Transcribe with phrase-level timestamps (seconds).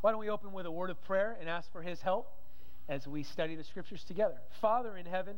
[0.00, 2.32] Why don't we open with a word of prayer and ask for his help
[2.88, 4.36] as we study the scriptures together?
[4.60, 5.36] Father in heaven,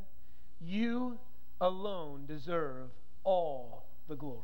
[0.60, 1.18] you
[1.60, 2.90] alone deserve
[3.24, 4.38] all the glory.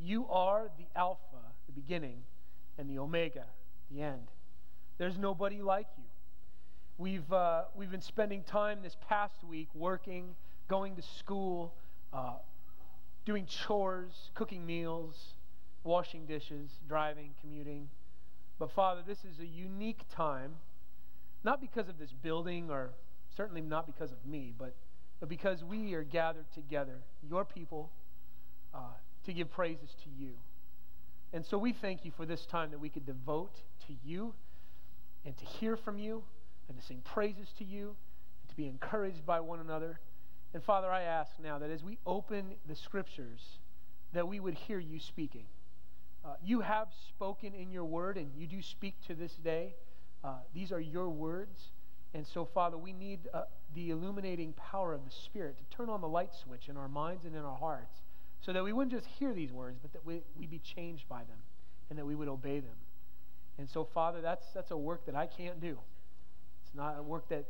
[0.00, 1.20] You are the Alpha,
[1.66, 2.22] the beginning,
[2.76, 3.44] and the Omega,
[3.90, 4.28] the end.
[4.98, 6.04] There's nobody like you.
[6.98, 10.34] We've, uh, we've been spending time this past week working,
[10.68, 11.72] going to school,
[12.12, 12.34] uh,
[13.24, 15.34] doing chores, cooking meals,
[15.84, 17.88] washing dishes, driving, commuting.
[18.58, 20.54] But Father, this is a unique time,
[21.42, 22.90] not because of this building or
[23.36, 24.74] certainly not because of me, but,
[25.20, 27.90] but because we are gathered together, your people,
[28.72, 28.78] uh,
[29.24, 30.32] to give praises to you.
[31.32, 34.34] And so we thank you for this time that we could devote to you
[35.24, 36.22] and to hear from you
[36.68, 37.96] and to sing praises to you
[38.42, 39.98] and to be encouraged by one another.
[40.52, 43.58] And Father, I ask now that as we open the scriptures,
[44.12, 45.46] that we would hear you speaking.
[46.24, 49.74] Uh, you have spoken in your word, and you do speak to this day.
[50.22, 51.70] Uh, these are your words.
[52.14, 53.42] And so, Father, we need uh,
[53.74, 57.24] the illuminating power of the Spirit to turn on the light switch in our minds
[57.24, 58.02] and in our hearts
[58.40, 61.20] so that we wouldn't just hear these words, but that we, we be changed by
[61.20, 61.38] them
[61.90, 62.76] and that we would obey them.
[63.58, 65.78] And so, Father, that's, that's a work that I can't do.
[66.64, 67.46] It's not a work that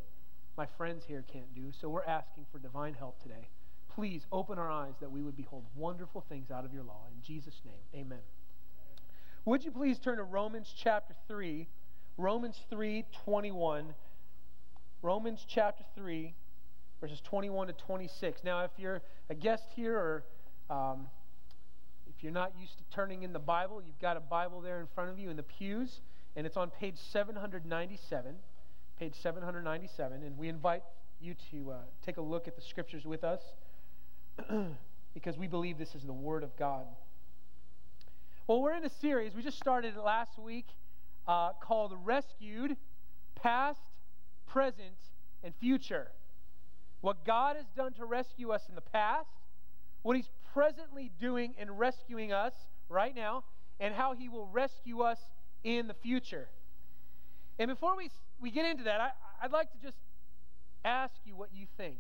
[0.57, 1.73] my friends here can't do.
[1.81, 3.49] So we're asking for divine help today.
[3.95, 7.03] Please open our eyes that we would behold wonderful things out of your law.
[7.15, 8.19] In Jesus' name, amen.
[9.47, 11.69] Would you please turn to Romans chapter 3,
[12.17, 13.93] Romans 3 21.
[15.03, 16.33] Romans chapter 3,
[16.99, 18.43] verses 21 to 26.
[18.43, 20.25] Now, if you're a guest here or
[20.75, 21.09] um,
[22.07, 24.87] if you're not used to turning in the Bible, you've got a Bible there in
[24.95, 26.01] front of you in the pews,
[26.37, 28.37] and it's on page 797.
[28.99, 30.23] Page 797.
[30.23, 30.85] And we invite
[31.21, 33.43] you to uh, take a look at the scriptures with us
[35.13, 36.87] because we believe this is the Word of God.
[38.47, 40.67] Well, we're in a series, we just started last week,
[41.27, 42.77] uh, called Rescued
[43.37, 43.81] Past,
[44.47, 44.99] Present,
[45.43, 46.09] and Future.
[47.01, 49.31] What God has done to rescue us in the past,
[50.03, 52.53] what He's presently doing in rescuing us
[52.91, 53.45] right now,
[53.81, 55.21] and how He will rescue us
[55.63, 56.47] in the future.
[57.59, 58.11] And before we,
[58.43, 59.11] we get into that, I,
[59.43, 59.97] I'd like to just
[60.85, 61.97] ask you what you think.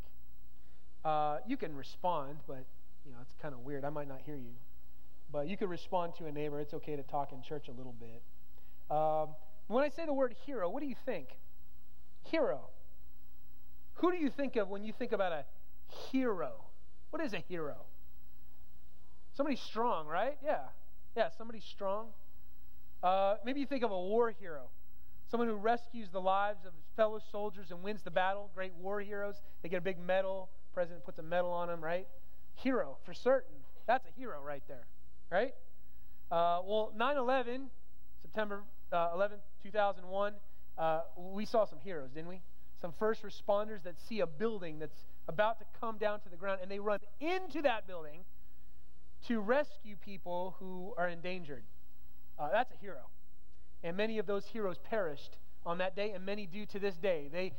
[1.06, 2.66] Uh, you can respond, but
[3.06, 3.82] you know it's kind of weird.
[3.82, 4.52] I might not hear you,
[5.34, 6.60] but you could respond to a neighbor.
[6.60, 8.22] It's okay to talk in church a little bit.
[8.88, 9.34] Um,
[9.66, 11.26] when I say the word hero, what do you think?
[12.22, 12.60] Hero.
[13.94, 15.44] Who do you think of when you think about a
[16.12, 16.52] hero?
[17.10, 17.78] What is a hero?
[19.36, 20.38] Somebody strong, right?
[20.44, 20.60] Yeah.
[21.16, 22.10] Yeah, somebody strong.
[23.02, 24.68] Uh, maybe you think of a war hero.
[25.28, 28.50] Someone who rescues the lives of his fellow soldiers and wins the battle.
[28.54, 29.42] Great war heroes.
[29.62, 30.48] They get a big medal.
[30.72, 32.06] President puts a medal on them, right?
[32.54, 33.56] Hero, for certain.
[33.88, 34.86] That's a hero right there,
[35.30, 35.54] right?
[36.30, 37.66] Uh, well, 9 11,
[38.22, 38.62] September
[38.92, 40.34] uh, 11, 2001,
[40.76, 42.40] uh, we saw some heroes, didn't we?
[42.80, 46.60] Some first responders that see a building that's about to come down to the ground
[46.62, 48.24] and they run into that building
[49.28, 51.64] to rescue people who are endangered.
[52.38, 53.08] Uh, that's a hero.
[53.82, 57.28] And many of those heroes perished on that day, and many do to this day.
[57.32, 57.52] They,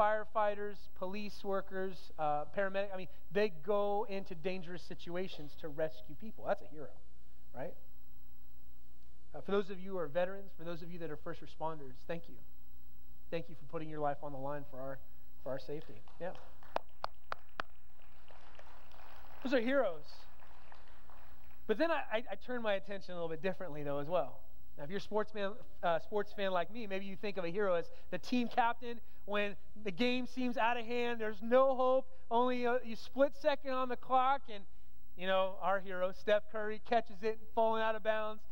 [0.00, 6.44] firefighters, police workers, uh, paramedics, I mean, they go into dangerous situations to rescue people.
[6.46, 6.88] That's a hero,
[7.54, 7.74] right?
[9.34, 11.40] Uh, for those of you who are veterans, for those of you that are first
[11.40, 12.36] responders, thank you.
[13.30, 14.98] Thank you for putting your life on the line for our,
[15.42, 16.02] for our safety.
[16.20, 16.30] Yeah.
[19.44, 20.04] Those are heroes.
[21.66, 24.40] But then I, I, I turn my attention a little bit differently, though, as well.
[24.80, 25.30] Now, if you're a sports,
[25.82, 28.98] uh, sports fan like me, maybe you think of a hero as the team captain
[29.26, 29.54] when
[29.84, 31.20] the game seems out of hand.
[31.20, 32.06] There's no hope.
[32.30, 34.64] Only a, a split second on the clock, and
[35.18, 38.42] you know our hero Steph Curry catches it, falling out of bounds,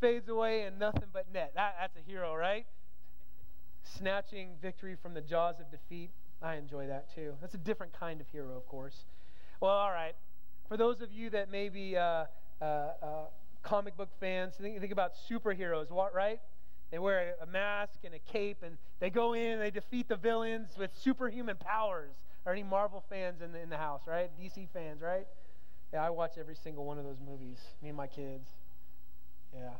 [0.00, 1.52] fades away, and nothing but net.
[1.54, 2.66] That, that's a hero, right?
[3.84, 6.10] Snatching victory from the jaws of defeat.
[6.42, 7.34] I enjoy that too.
[7.40, 9.04] That's a different kind of hero, of course.
[9.60, 10.16] Well, all right.
[10.66, 12.24] For those of you that maybe uh,
[12.60, 13.24] uh, uh
[13.66, 16.40] comic book fans, think, think about superheroes, what, right?
[16.90, 20.16] They wear a mask and a cape, and they go in and they defeat the
[20.16, 22.14] villains with superhuman powers.
[22.46, 24.30] Are any Marvel fans in the, in the house, right?
[24.40, 25.26] DC fans, right?
[25.92, 27.58] Yeah, I watch every single one of those movies.
[27.82, 28.48] Me and my kids.
[29.52, 29.70] Yeah,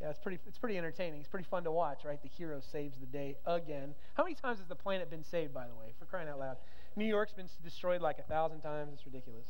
[0.00, 0.38] yeah, it's pretty.
[0.46, 1.20] It's pretty entertaining.
[1.20, 2.20] It's pretty fun to watch, right?
[2.20, 3.94] The hero saves the day again.
[4.14, 5.92] How many times has the planet been saved, by the way?
[5.98, 6.56] For crying out loud,
[6.96, 8.90] New York's been destroyed like a thousand times.
[8.94, 9.46] It's ridiculous.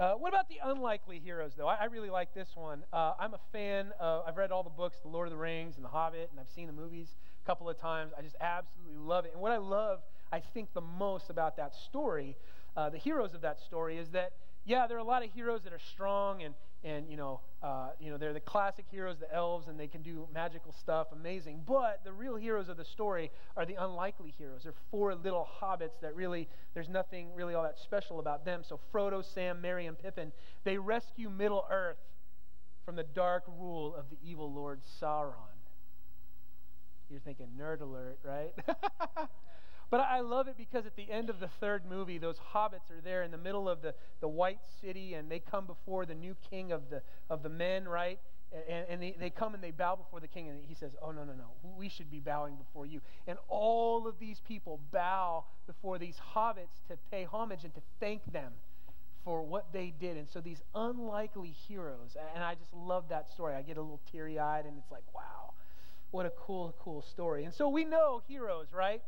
[0.00, 1.68] Uh, what about the unlikely heroes, though?
[1.68, 2.84] I, I really like this one.
[2.90, 3.92] Uh, I'm a fan.
[4.00, 6.40] Of, I've read all the books, The Lord of the Rings and The Hobbit, and
[6.40, 7.08] I've seen the movies
[7.44, 8.12] a couple of times.
[8.16, 9.32] I just absolutely love it.
[9.34, 10.00] And what I love,
[10.32, 12.34] I think, the most about that story,
[12.78, 14.32] uh, the heroes of that story, is that,
[14.64, 17.90] yeah, there are a lot of heroes that are strong and, and you know, uh,
[18.00, 21.62] you know, they're the classic heroes, the elves, and they can do magical stuff, amazing.
[21.66, 24.62] But the real heroes of the story are the unlikely heroes.
[24.62, 28.62] They're four little hobbits that really, there's nothing really all that special about them.
[28.66, 30.32] So Frodo, Sam, Merry, and Pippin,
[30.64, 31.98] they rescue Middle Earth
[32.84, 35.34] from the dark rule of the evil Lord Sauron.
[37.10, 38.52] You're thinking nerd alert, right?
[39.90, 43.00] But I love it because at the end of the third movie, those hobbits are
[43.02, 46.36] there in the middle of the, the white city and they come before the new
[46.48, 48.20] king of the, of the men, right?
[48.68, 51.12] And, and they, they come and they bow before the king, and he says, Oh,
[51.12, 51.50] no, no, no.
[51.76, 53.00] We should be bowing before you.
[53.28, 58.32] And all of these people bow before these hobbits to pay homage and to thank
[58.32, 58.52] them
[59.24, 60.16] for what they did.
[60.16, 63.54] And so these unlikely heroes, and I just love that story.
[63.54, 65.52] I get a little teary eyed, and it's like, wow,
[66.10, 67.44] what a cool, cool story.
[67.44, 69.02] And so we know heroes, right?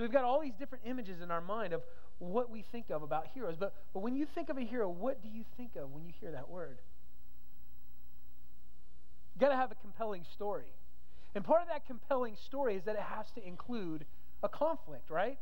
[0.00, 1.82] So we've got all these different images in our mind of
[2.20, 3.56] what we think of about heroes.
[3.60, 6.12] But, but when you think of a hero, what do you think of when you
[6.18, 6.78] hear that word?
[9.34, 10.72] You've got to have a compelling story.
[11.34, 14.06] And part of that compelling story is that it has to include
[14.42, 15.38] a conflict, right?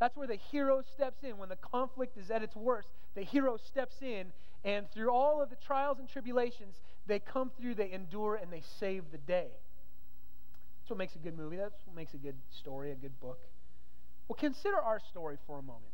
[0.00, 1.38] That's where the hero steps in.
[1.38, 4.32] When the conflict is at its worst, the hero steps in,
[4.64, 8.64] and through all of the trials and tribulations, they come through, they endure, and they
[8.80, 9.50] save the day.
[10.80, 11.58] That's what makes a good movie.
[11.58, 13.38] That's what makes a good story, a good book.
[14.30, 15.90] Well, consider our story for a moment.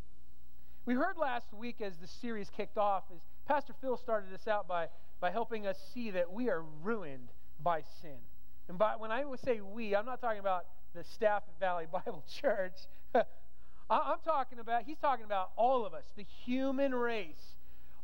[0.85, 3.19] We heard last week as the series kicked off, as
[3.49, 4.88] Pastor Phil started us out by,
[5.21, 7.31] by helping us see that we are ruined
[7.62, 8.19] by sin.
[8.69, 12.25] And by, when I say we, I'm not talking about the staff at Valley Bible
[12.31, 12.75] Church.
[13.88, 17.55] I'm talking about, he's talking about all of us, the human race.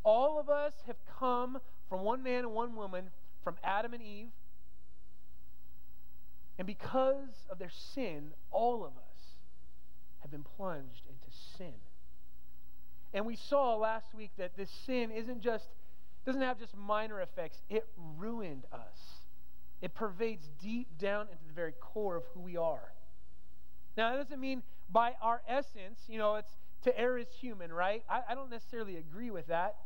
[0.02, 1.58] All of us have come
[1.90, 3.10] from one man and one woman,
[3.44, 4.30] from Adam and Eve.
[6.56, 9.11] And because of their sin, all of us
[10.32, 11.74] been plunged into sin.
[13.14, 15.66] And we saw last week that this sin isn't just
[16.24, 17.58] doesn't have just minor effects.
[17.68, 17.86] It
[18.16, 18.98] ruined us.
[19.80, 22.92] It pervades deep down into the very core of who we are.
[23.96, 26.52] Now, that doesn't mean by our essence, you know, it's
[26.84, 28.04] to err is human, right?
[28.08, 29.76] I, I don't necessarily agree with that.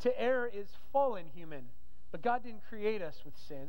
[0.00, 1.64] To err is fallen human.
[2.10, 3.68] But God didn't create us with sin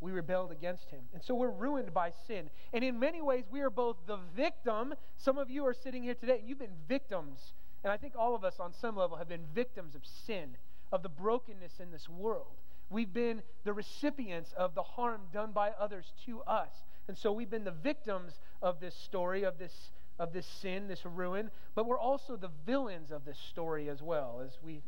[0.00, 1.00] we rebelled against him.
[1.14, 2.50] And so we're ruined by sin.
[2.72, 4.94] And in many ways, we are both the victim.
[5.16, 7.54] Some of you are sitting here today and you've been victims.
[7.82, 10.56] And I think all of us on some level have been victims of sin,
[10.92, 12.56] of the brokenness in this world.
[12.90, 16.70] We've been the recipients of the harm done by others to us.
[17.08, 18.32] And so we've been the victims
[18.62, 21.50] of this story, of this, of this sin, this ruin.
[21.74, 24.42] But we're also the villains of this story as well.
[24.44, 24.82] As, we,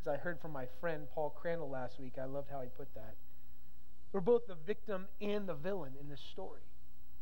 [0.00, 2.94] as I heard from my friend Paul Crandall last week, I loved how he put
[2.94, 3.16] that.
[4.12, 6.60] We're both the victim and the villain in this story.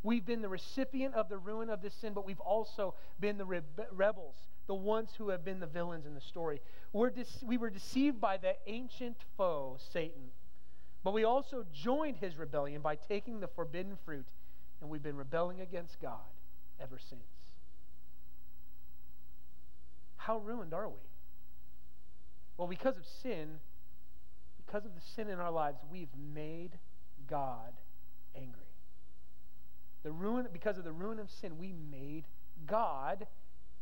[0.02, 3.62] We've been the recipient of the ruin of this sin, but we've also been the
[3.92, 4.34] rebels,
[4.66, 6.60] the ones who have been the villains in the story.
[6.92, 10.30] We're de- we were deceived by the ancient foe, Satan,
[11.04, 14.26] but we also joined his rebellion by taking the forbidden fruit,
[14.80, 16.18] and we've been rebelling against God
[16.80, 17.22] ever since.
[20.16, 21.00] How ruined are we?
[22.56, 23.58] Well, because of sin,
[24.70, 26.78] because of the sin in our lives, we've made
[27.28, 27.72] God
[28.36, 28.60] angry.
[30.04, 32.24] The ruin, because of the ruin of sin, we made
[32.68, 33.26] God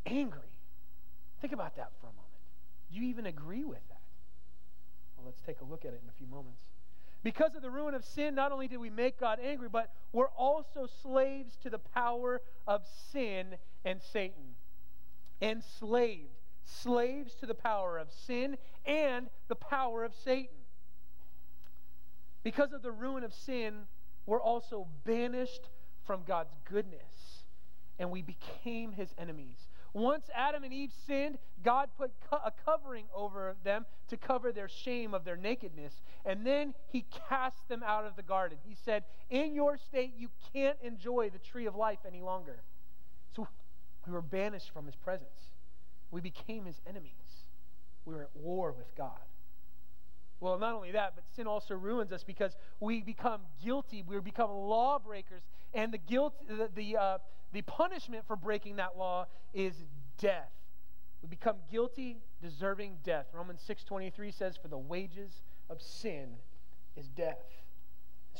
[0.06, 0.40] angry.
[1.42, 2.24] Think about that for a moment.
[2.90, 4.00] Do you even agree with that?
[5.16, 6.62] Well, let's take a look at it in a few moments.
[7.22, 10.28] Because of the ruin of sin, not only did we make God angry, but we're
[10.28, 14.54] also slaves to the power of sin and Satan.
[15.42, 16.30] Enslaved.
[16.64, 20.57] Slaves to the power of sin and the power of Satan.
[22.48, 23.82] Because of the ruin of sin,
[24.24, 25.68] we're also banished
[26.06, 27.42] from God's goodness
[27.98, 29.68] and we became his enemies.
[29.92, 35.12] Once Adam and Eve sinned, God put a covering over them to cover their shame
[35.12, 35.92] of their nakedness.
[36.24, 38.56] And then he cast them out of the garden.
[38.66, 42.62] He said, In your state, you can't enjoy the tree of life any longer.
[43.36, 43.46] So
[44.06, 45.52] we were banished from his presence.
[46.10, 47.12] We became his enemies.
[48.06, 49.20] We were at war with God.
[50.40, 54.04] Well, not only that, but sin also ruins us because we become guilty.
[54.06, 55.42] We become lawbreakers.
[55.74, 57.18] And the guilt, the, the, uh,
[57.52, 59.74] the punishment for breaking that law is
[60.18, 60.52] death.
[61.22, 63.26] We become guilty, deserving death.
[63.32, 66.36] Romans 6.23 says, For the wages of sin
[66.96, 67.38] is death.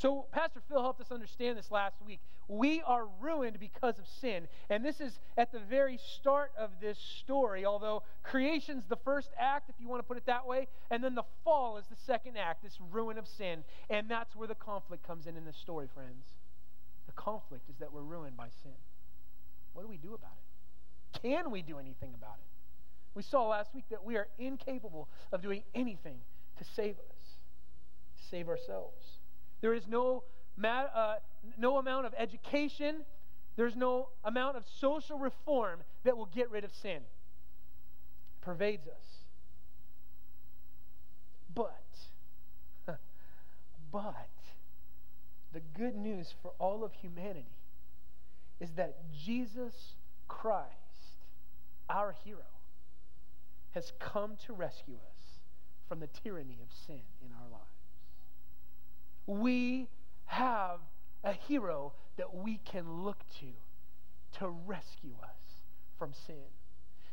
[0.01, 2.21] So, Pastor Phil helped us understand this last week.
[2.47, 4.47] We are ruined because of sin.
[4.71, 9.69] And this is at the very start of this story, although creation's the first act,
[9.69, 12.37] if you want to put it that way, and then the fall is the second
[12.39, 13.65] act, this ruin of sin.
[13.91, 16.27] And that's where the conflict comes in in this story, friends.
[17.07, 18.79] The conflict is that we're ruined by sin.
[19.73, 21.23] What do we do about it?
[21.23, 22.47] Can we do anything about it?
[23.17, 26.21] We saw last week that we are incapable of doing anything
[26.59, 27.37] to save us.
[28.31, 29.18] save ourselves.
[29.61, 30.25] There is no,
[30.63, 31.17] uh,
[31.57, 33.05] no amount of education,
[33.57, 36.97] there's no amount of social reform that will get rid of sin.
[36.97, 39.25] It pervades us.
[41.55, 41.83] But,
[43.93, 44.29] but,
[45.53, 47.57] the good news for all of humanity
[48.61, 49.95] is that Jesus
[50.29, 50.69] Christ,
[51.89, 52.39] our hero,
[53.73, 55.41] has come to rescue us
[55.89, 57.78] from the tyranny of sin in our lives.
[59.29, 59.89] We
[60.25, 60.81] have
[61.23, 65.37] a hero that we can look to to rescue us
[65.99, 66.49] from sin.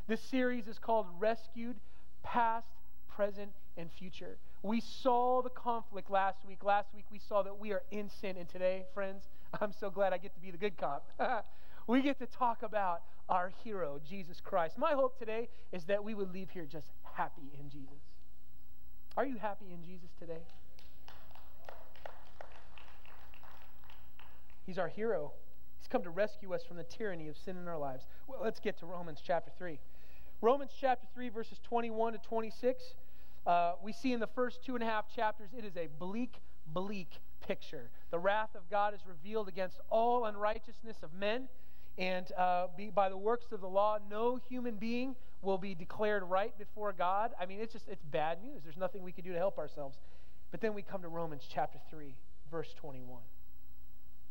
[0.08, 1.76] This series is called Rescued
[2.22, 2.68] Past,
[3.06, 4.38] Present, and Future.
[4.62, 6.64] We saw the conflict last week.
[6.64, 8.38] Last week we saw that we are in sin.
[8.38, 9.24] And today, friends,
[9.60, 11.06] I'm so glad I get to be the good cop.
[11.86, 14.78] we get to talk about our hero, Jesus Christ.
[14.78, 18.00] My hope today is that we would leave here just happy in Jesus.
[19.18, 20.40] Are you happy in Jesus today?
[24.66, 25.32] He's our hero.
[25.78, 28.04] He's come to rescue us from the tyranny of sin in our lives.
[28.26, 29.78] Well, let's get to Romans chapter 3.
[30.40, 32.82] Romans chapter 3, verses 21 to 26.
[33.46, 36.40] Uh, we see in the first two and a half chapters, it is a bleak,
[36.66, 37.90] bleak picture.
[38.10, 41.48] The wrath of God is revealed against all unrighteousness of men.
[41.98, 46.24] And uh, be, by the works of the law, no human being will be declared
[46.24, 47.30] right before God.
[47.40, 48.62] I mean, it's just, it's bad news.
[48.64, 49.96] There's nothing we can do to help ourselves.
[50.50, 52.14] But then we come to Romans chapter 3,
[52.50, 53.22] verse 21.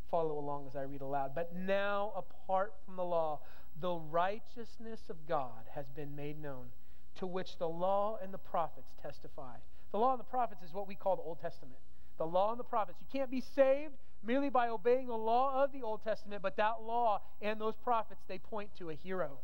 [0.09, 1.33] Follow along as I read aloud.
[1.35, 3.39] But now, apart from the law,
[3.79, 6.67] the righteousness of God has been made known,
[7.15, 9.55] to which the law and the prophets testify.
[9.91, 11.79] The law and the prophets is what we call the Old Testament.
[12.17, 12.99] The law and the prophets.
[13.01, 13.93] You can't be saved
[14.23, 18.21] merely by obeying the law of the Old Testament, but that law and those prophets,
[18.27, 19.39] they point to a hero.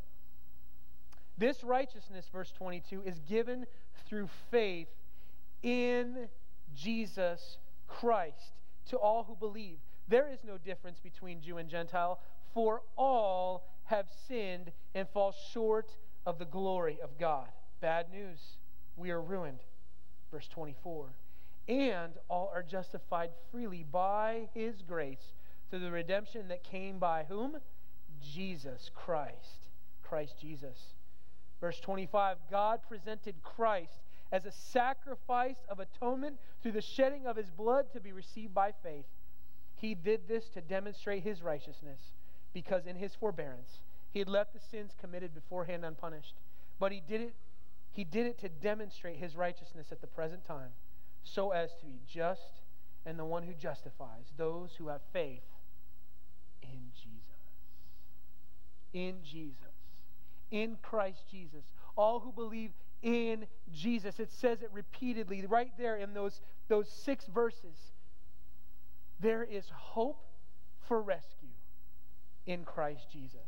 [1.38, 3.66] This righteousness, verse 22, is given
[4.06, 4.90] through faith
[5.64, 6.28] in
[6.76, 8.54] Jesus Christ
[8.90, 9.78] to all who believe.
[10.12, 12.20] There is no difference between Jew and Gentile,
[12.54, 17.48] for all have sinned and fall short of the glory of God.
[17.80, 18.40] Bad news.
[18.96, 19.62] We are ruined.
[20.32, 21.08] Verse 24
[21.68, 25.34] and all are justified freely by his grace
[25.70, 27.58] through the redemption that came by whom?
[28.22, 29.70] Jesus Christ.
[30.04, 30.96] Christ Jesus.
[31.62, 34.02] Verse 25 God presented Christ
[34.32, 38.74] as a sacrifice of atonement through the shedding of his blood to be received by
[38.84, 39.06] faith.
[39.82, 42.00] He did this to demonstrate his righteousness
[42.54, 43.80] because in his forbearance
[44.12, 46.36] he had left the sins committed beforehand unpunished.
[46.80, 47.34] But he did it
[47.92, 50.70] he did it to demonstrate his righteousness at the present time
[51.24, 52.62] so as to be just
[53.06, 55.42] and the one who justifies those who have faith
[56.62, 57.18] in Jesus.
[58.94, 59.58] In Jesus.
[60.52, 61.66] In Christ Jesus.
[61.98, 62.72] All who believe
[63.02, 64.20] in Jesus.
[64.20, 67.91] It says it repeatedly right there in those, those six verses.
[69.22, 70.26] There is hope
[70.88, 71.50] for rescue
[72.46, 73.40] in Christ Jesus.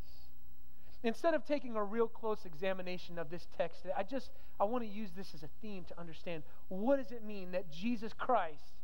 [1.03, 4.89] Instead of taking a real close examination of this text, I just I want to
[4.89, 8.77] use this as a theme to understand what does it mean that Jesus Christ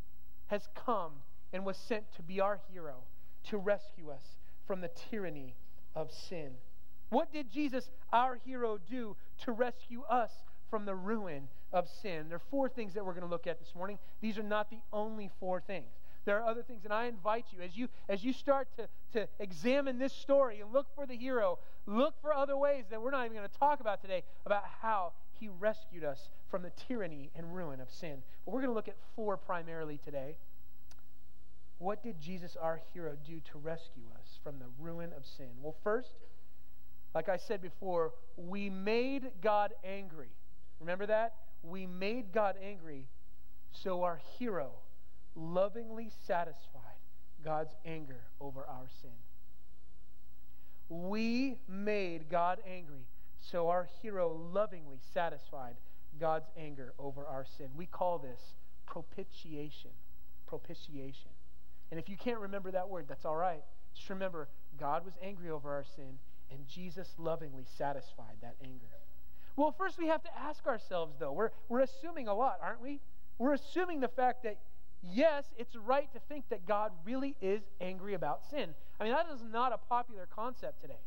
[0.48, 1.12] has come
[1.54, 2.96] and was sent to be our hero,
[3.46, 5.56] to rescue us from the tyranny
[5.96, 6.56] of sin.
[7.10, 9.16] What did Jesus, our hero, do
[9.46, 10.32] to rescue us
[10.70, 12.28] from the ruin of sin?
[12.28, 13.98] There are four things that we're going to look at this morning.
[14.22, 15.88] These are not the only four things.
[16.26, 19.28] There are other things, and I invite you as you as you start to, to
[19.40, 23.26] examine this story and look for the hero, look for other ways that we're not
[23.26, 27.56] even going to talk about today about how he rescued us from the tyranny and
[27.56, 28.22] ruin of sin.
[28.46, 30.36] But we're going to look at four primarily today.
[31.78, 35.48] What did Jesus, our hero, do to rescue us from the ruin of sin?
[35.62, 36.12] Well, first,
[37.16, 40.30] like I said before, we made God angry.
[40.82, 41.36] Remember that?
[41.64, 43.08] We made God angry,
[43.72, 44.72] so our hero
[45.40, 46.84] lovingly satisfied
[47.44, 49.12] God's anger over our sin.
[50.90, 53.06] We made God angry,
[53.40, 55.76] so our hero lovingly satisfied
[56.20, 57.68] God's anger over our sin.
[57.76, 58.40] We call this
[58.86, 59.92] propitiation.
[60.48, 61.30] Propitiation.
[61.92, 63.64] And if you can't remember that word, that's all right.
[63.96, 66.18] Just remember, God was angry over our sin,
[66.52, 68.86] and Jesus lovingly satisfied that anger.
[69.56, 71.34] Well, first we have to ask ourselves, though.
[71.34, 73.00] We're, we're assuming a lot, aren't we?
[73.38, 74.58] We're assuming the fact that
[75.04, 78.74] yes, it's right to think that God really is angry about sin.
[79.00, 81.00] I mean, that is not a popular concept today.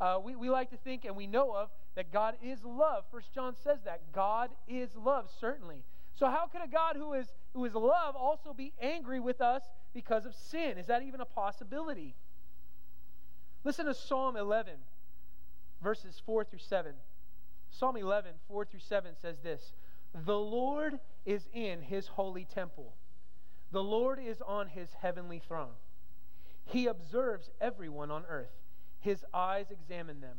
[0.00, 3.04] Uh, we, we like to think and we know of that God is love.
[3.10, 4.12] First John says that.
[4.12, 5.84] God is love, certainly.
[6.14, 9.62] So how could a God who is, who is love also be angry with us
[9.94, 10.78] because of sin?
[10.78, 12.14] Is that even a possibility?
[13.64, 14.74] Listen to Psalm 11,
[15.82, 16.92] verses 4 through 7.
[17.70, 19.72] Psalm 11, 4 through 7 says this
[20.24, 22.94] The Lord is in his holy temple.
[23.72, 25.74] The Lord is on his heavenly throne.
[26.64, 28.52] He observes everyone on earth.
[29.00, 30.38] His eyes examine them.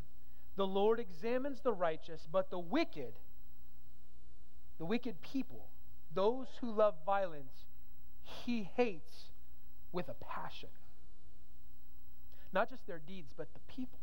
[0.55, 3.13] The Lord examines the righteous, but the wicked,
[4.79, 5.67] the wicked people,
[6.13, 7.65] those who love violence,
[8.23, 9.29] he hates
[9.91, 10.69] with a passion.
[12.51, 13.99] Not just their deeds, but the people.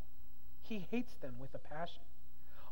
[0.62, 2.02] He hates them with a passion.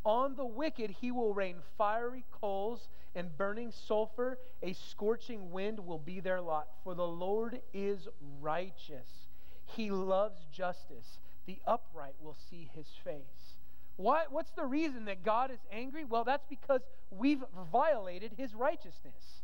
[0.05, 4.39] On the wicked he will rain fiery coals and burning sulfur.
[4.63, 6.69] A scorching wind will be their lot.
[6.83, 8.09] For the Lord is
[8.41, 9.29] righteous.
[9.65, 11.21] He loves justice.
[11.47, 13.57] The upright will see his face.
[13.97, 16.05] Why, what's the reason that God is angry?
[16.05, 16.81] Well, that's because
[17.11, 19.43] we've violated his righteousness.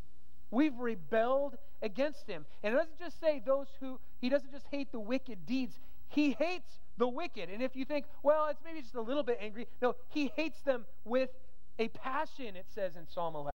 [0.50, 2.46] We've rebelled against him.
[2.62, 6.32] And it doesn't just say those who, he doesn't just hate the wicked deeds, he
[6.32, 7.48] hates the wicked.
[7.48, 10.60] And if you think, well, it's maybe just a little bit angry, no, he hates
[10.62, 11.30] them with
[11.78, 13.52] a passion, it says in Psalm 11.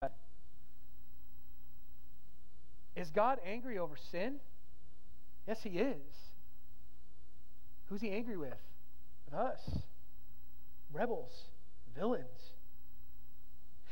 [2.95, 4.37] Is God angry over sin?
[5.49, 5.97] Yes, he is.
[7.87, 8.55] Who's he angry with?
[9.25, 9.61] With us.
[10.93, 11.33] Rebels,
[11.97, 12.27] villains.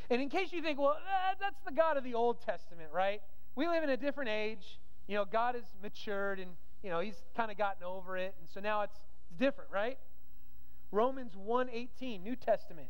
[0.09, 3.21] And in case you think, well, uh, that's the God of the Old Testament, right?
[3.55, 4.79] We live in a different age.
[5.07, 6.51] You know, God has matured and,
[6.83, 8.35] you know, he's kind of gotten over it.
[8.39, 8.99] And so now it's
[9.39, 9.97] different, right?
[10.91, 12.89] Romans 1:18, New Testament.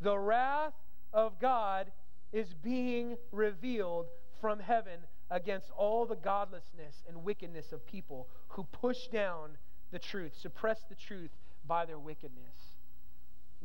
[0.00, 0.74] The wrath
[1.12, 1.92] of God
[2.32, 4.06] is being revealed
[4.40, 9.56] from heaven against all the godlessness and wickedness of people who push down
[9.90, 11.30] the truth, suppress the truth
[11.66, 12.76] by their wickedness.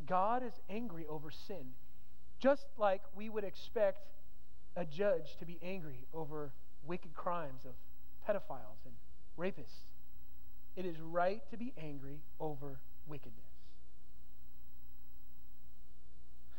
[0.06, 1.74] God is angry over sin,
[2.38, 4.06] just like we would expect
[4.76, 6.52] a judge to be angry over
[6.86, 7.74] wicked crimes of
[8.26, 8.94] pedophiles and
[9.36, 9.87] rapists.
[10.78, 13.42] It is right to be angry over wickedness.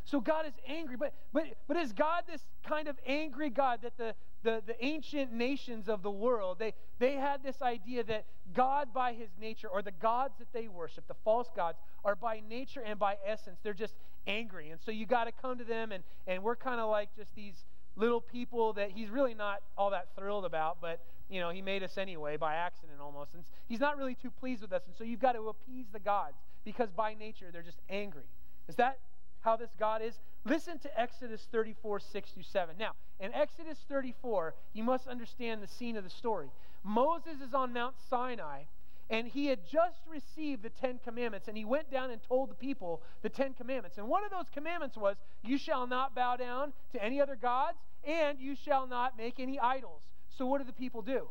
[0.03, 3.95] So God is angry, but but but is God this kind of angry God that
[3.97, 8.93] the the, the ancient nations of the world they they had this idea that God
[8.93, 12.81] by his nature or the gods that they worship, the false gods, are by nature
[12.85, 13.95] and by essence, they're just
[14.27, 14.71] angry.
[14.71, 17.33] And so you got to come to them and and we're kind of like just
[17.35, 17.63] these
[17.95, 21.83] little people that he's really not all that thrilled about, but you know, he made
[21.83, 23.33] us anyway by accident almost.
[23.33, 24.81] And he's not really too pleased with us.
[24.87, 28.23] And so you've got to appease the gods because by nature they're just angry.
[28.67, 28.99] Is that
[29.41, 30.15] how this God is?
[30.45, 32.75] Listen to Exodus 34, 6 through 7.
[32.77, 36.49] Now, in Exodus 34, you must understand the scene of the story.
[36.83, 38.63] Moses is on Mount Sinai,
[39.09, 42.55] and he had just received the Ten Commandments, and he went down and told the
[42.55, 43.97] people the Ten Commandments.
[43.97, 47.77] And one of those commandments was, You shall not bow down to any other gods,
[48.03, 50.01] and you shall not make any idols.
[50.37, 51.29] So, what do the people do?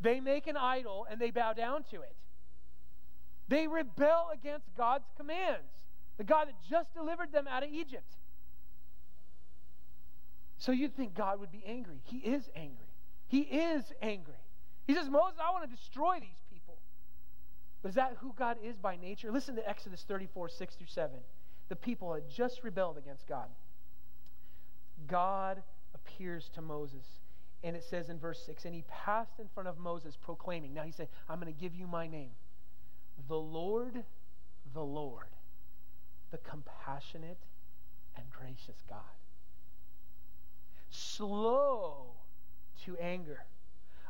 [0.00, 2.16] They make an idol and they bow down to it.
[3.48, 5.70] They rebel against God's commands,
[6.16, 8.16] the God that just delivered them out of Egypt.
[10.58, 12.00] So you'd think God would be angry.
[12.04, 12.86] He is angry.
[13.28, 14.34] He is angry.
[14.86, 16.39] He says, Moses, I want to destroy these.
[17.82, 19.32] But is that who God is by nature?
[19.32, 21.16] Listen to Exodus 34, 6 through 7.
[21.68, 23.48] The people had just rebelled against God.
[25.06, 25.62] God
[25.94, 27.06] appears to Moses
[27.62, 30.72] and it says in verse 6 And he passed in front of Moses, proclaiming.
[30.74, 32.30] Now he said, I'm going to give you my name.
[33.28, 34.02] The Lord,
[34.72, 35.28] the Lord,
[36.30, 37.38] the compassionate
[38.16, 38.98] and gracious God.
[40.90, 42.06] Slow
[42.84, 43.44] to anger,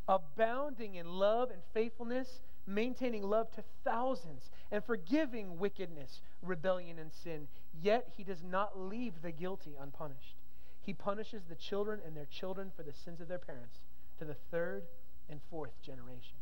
[0.09, 7.49] abounding in love and faithfulness, maintaining love to thousands, and forgiving wickedness, rebellion, and sin.
[7.83, 10.37] Yet he does not leave the guilty unpunished.
[10.81, 13.79] He punishes the children and their children for the sins of their parents
[14.19, 14.85] to the third
[15.29, 16.37] and fourth generation.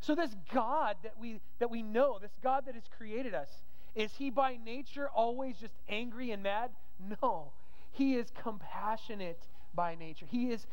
[0.00, 3.48] So this God that we that we know, this God that has created us,
[3.94, 6.70] is he by nature always just angry and mad?
[6.98, 7.52] No.
[7.92, 10.26] He is compassionate by nature.
[10.28, 10.66] He is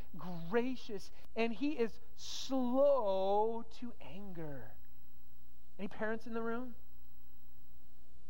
[0.49, 4.71] gracious and he is slow to anger.
[5.79, 6.73] Any parents in the room?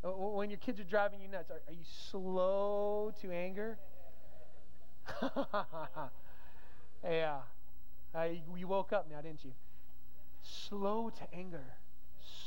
[0.03, 3.77] When your kids are driving you nuts, are, are you slow to anger?
[7.03, 7.37] yeah.
[8.15, 9.51] Uh, you woke up now, didn't you?
[10.41, 11.63] Slow to anger.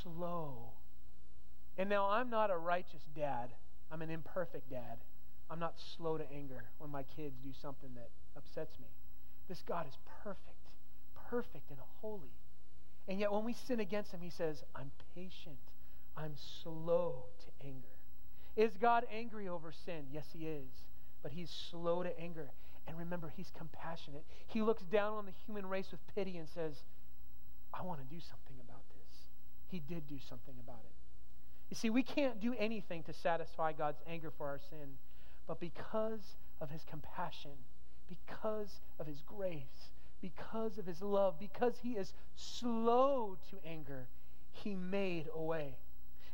[0.03, 0.73] Slow.
[1.77, 3.51] And now I'm not a righteous dad.
[3.91, 4.99] I'm an imperfect dad.
[5.51, 8.87] I'm not slow to anger when my kids do something that upsets me.
[9.49, 10.69] This God is perfect,
[11.29, 12.33] perfect and holy.
[13.09, 15.59] And yet when we sin against him, he says, I'm patient.
[16.17, 17.89] I'm slow to anger.
[18.57, 20.07] Is God angry over sin?
[20.13, 20.85] Yes, he is
[21.23, 22.51] but he's slow to anger.
[22.87, 24.25] And remember, he's compassionate.
[24.47, 26.83] He looks down on the human race with pity and says,
[27.73, 29.19] I want to do something about this.
[29.69, 30.93] He did do something about it.
[31.69, 34.99] You see, we can't do anything to satisfy God's anger for our sin,
[35.51, 37.51] but because of his compassion,
[38.09, 39.91] because of his grace,
[40.23, 44.07] because of his love, because he is slow to anger,
[44.53, 45.77] he made a way.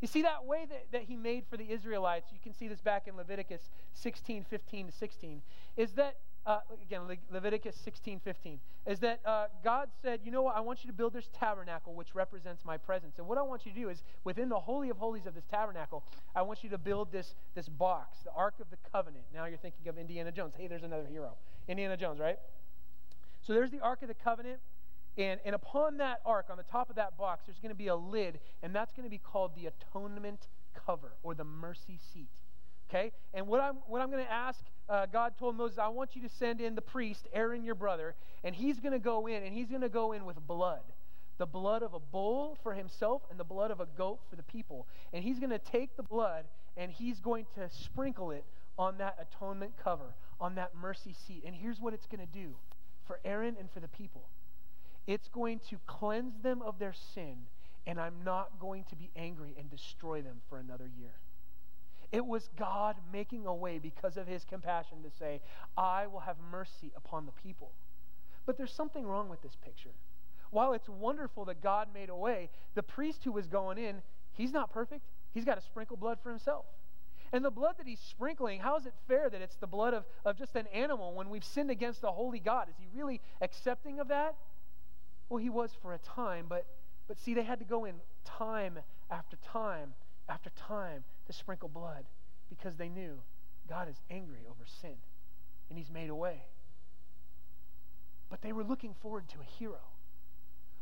[0.02, 2.83] You see that way that, that he made for the Israelites, you can see this
[2.83, 3.62] back in Leviticus
[3.94, 5.40] 16, 15 to 16,
[5.79, 10.42] is that uh, again, Le- Leviticus 16, 15, is that uh, God said, you know
[10.42, 13.18] what, I want you to build this tabernacle, which represents my presence.
[13.18, 15.44] And what I want you to do is, within the Holy of Holies of this
[15.50, 16.04] tabernacle,
[16.37, 19.24] I want you to build this, this box, the Ark of the Covenant.
[19.35, 20.54] Now you're thinking of Indiana Jones.
[20.56, 21.35] Hey, there's another hero.
[21.66, 22.38] Indiana Jones, right?
[23.42, 24.61] So there's the Ark of the Covenant.
[25.18, 27.87] And, and upon that ark, on the top of that box, there's going to be
[27.87, 30.46] a lid, and that's going to be called the atonement
[30.87, 32.28] cover or the mercy seat.
[32.90, 33.12] Okay?
[33.32, 36.22] And what I'm, what I'm going to ask, uh, God told Moses, I want you
[36.22, 39.55] to send in the priest, Aaron, your brother, and he's going to go in, and
[39.55, 40.81] he's going to go in with blood
[41.38, 44.42] the blood of a bull for himself and the blood of a goat for the
[44.42, 44.87] people.
[45.12, 46.44] And he's going to take the blood
[46.77, 48.44] and he's going to sprinkle it
[48.79, 51.42] on that atonement cover, on that mercy seat.
[51.46, 52.55] And here's what it's going to do
[53.07, 54.22] for Aaron and for the people
[55.07, 57.37] it's going to cleanse them of their sin,
[57.87, 61.14] and I'm not going to be angry and destroy them for another year.
[62.12, 65.40] It was God making a way because of his compassion to say,
[65.76, 67.72] I will have mercy upon the people.
[68.44, 69.90] But there's something wrong with this picture.
[70.50, 74.52] While it's wonderful that God made a way, the priest who was going in, he's
[74.52, 75.02] not perfect.
[75.34, 76.64] He's got to sprinkle blood for himself.
[77.32, 80.04] And the blood that he's sprinkling, how is it fair that it's the blood of,
[80.24, 82.68] of just an animal when we've sinned against a holy God?
[82.68, 84.36] Is he really accepting of that?
[85.28, 86.66] Well, he was for a time, but,
[87.08, 88.78] but see, they had to go in time
[89.10, 89.94] after time
[90.28, 92.04] after time to sprinkle blood
[92.48, 93.18] because they knew
[93.68, 94.96] God is angry over sin
[95.68, 96.42] and he's made a way.
[98.30, 99.80] But they were looking forward to a hero.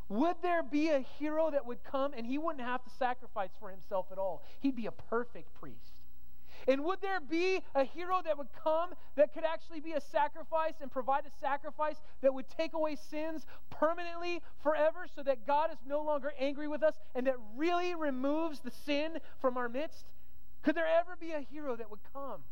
[0.08, 3.70] Would there be a hero that would come and he wouldn't have to sacrifice for
[3.70, 4.42] himself at all?
[4.60, 5.93] He'd be a perfect priest.
[6.66, 10.74] And would there be a hero that would come that could actually be a sacrifice
[10.80, 15.78] and provide a sacrifice that would take away sins permanently, forever, so that God is
[15.86, 20.06] no longer angry with us and that really removes the sin from our midst?
[20.62, 22.42] Could there ever be a hero that would come?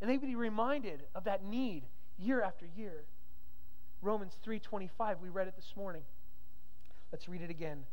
[0.00, 1.84] And they would be reminded of that need
[2.18, 3.04] year after year.
[4.02, 6.04] Romans 3:25, we read it this morning.
[7.12, 7.86] Let's read it again.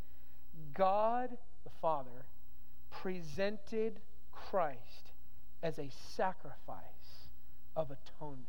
[0.73, 2.25] God the Father
[2.89, 5.12] presented Christ
[5.63, 7.29] as a sacrifice
[7.75, 8.47] of atonement.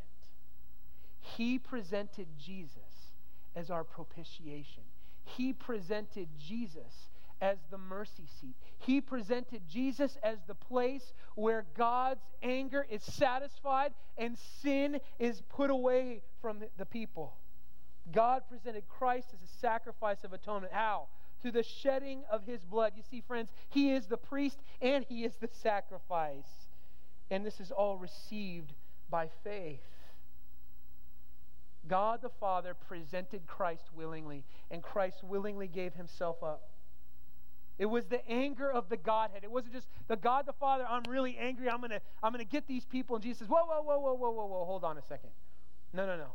[1.21, 3.13] He presented Jesus
[3.57, 4.83] as our propitiation.
[5.25, 7.09] He presented Jesus
[7.41, 8.55] as the mercy seat.
[8.79, 15.71] He presented Jesus as the place where God's anger is satisfied and sin is put
[15.71, 17.37] away from the people.
[18.13, 20.73] God presented Christ as a sacrifice of atonement.
[20.73, 21.09] How?
[21.41, 22.93] Through the shedding of his blood.
[22.97, 26.64] You see, friends, he is the priest and he is the sacrifice.
[27.31, 28.73] And this is all received
[29.11, 29.81] by faith.
[31.87, 36.71] God the Father presented Christ willingly, and Christ willingly gave himself up.
[37.79, 39.43] It was the anger of the Godhead.
[39.43, 42.67] It wasn't just the God the Father, I'm really angry, I'm gonna I'm gonna get
[42.67, 43.17] these people.
[43.17, 45.31] And Jesus says, Whoa, whoa, whoa, whoa, whoa, whoa, whoa, hold on a second.
[45.93, 46.29] No, no, no.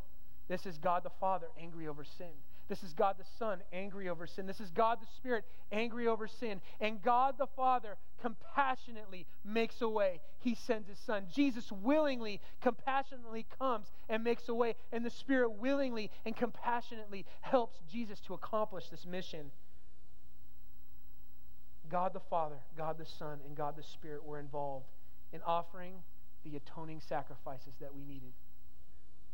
[0.47, 2.33] This is God the Father angry over sin.
[2.69, 4.45] This is God the Son angry over sin.
[4.45, 6.61] This is God the Spirit angry over sin.
[6.79, 10.21] And God the Father compassionately makes a way.
[10.39, 11.25] He sends his Son.
[11.33, 14.75] Jesus willingly, compassionately comes and makes a way.
[14.91, 19.49] And the Spirit willingly and compassionately helps Jesus to accomplish this mission.
[21.89, 24.85] God the Father, God the Son, and God the Spirit were involved
[25.33, 25.95] in offering
[26.43, 28.33] the atoning sacrifices that we needed.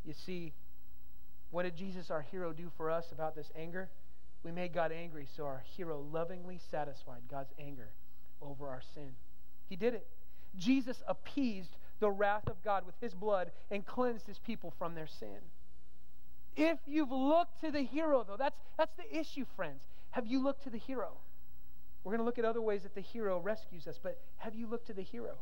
[0.06, 0.54] You see,
[1.56, 3.88] what did Jesus, our hero, do for us about this anger?
[4.44, 7.88] We made God angry, so our hero lovingly satisfied God's anger
[8.42, 9.12] over our sin.
[9.70, 10.06] He did it.
[10.58, 15.08] Jesus appeased the wrath of God with his blood and cleansed his people from their
[15.08, 15.38] sin.
[16.58, 19.80] If you've looked to the hero, though, that's, that's the issue, friends.
[20.12, 21.14] Have you looked to the hero?
[22.04, 24.68] We're going to look at other ways that the hero rescues us, but have you
[24.68, 25.36] looked to the hero?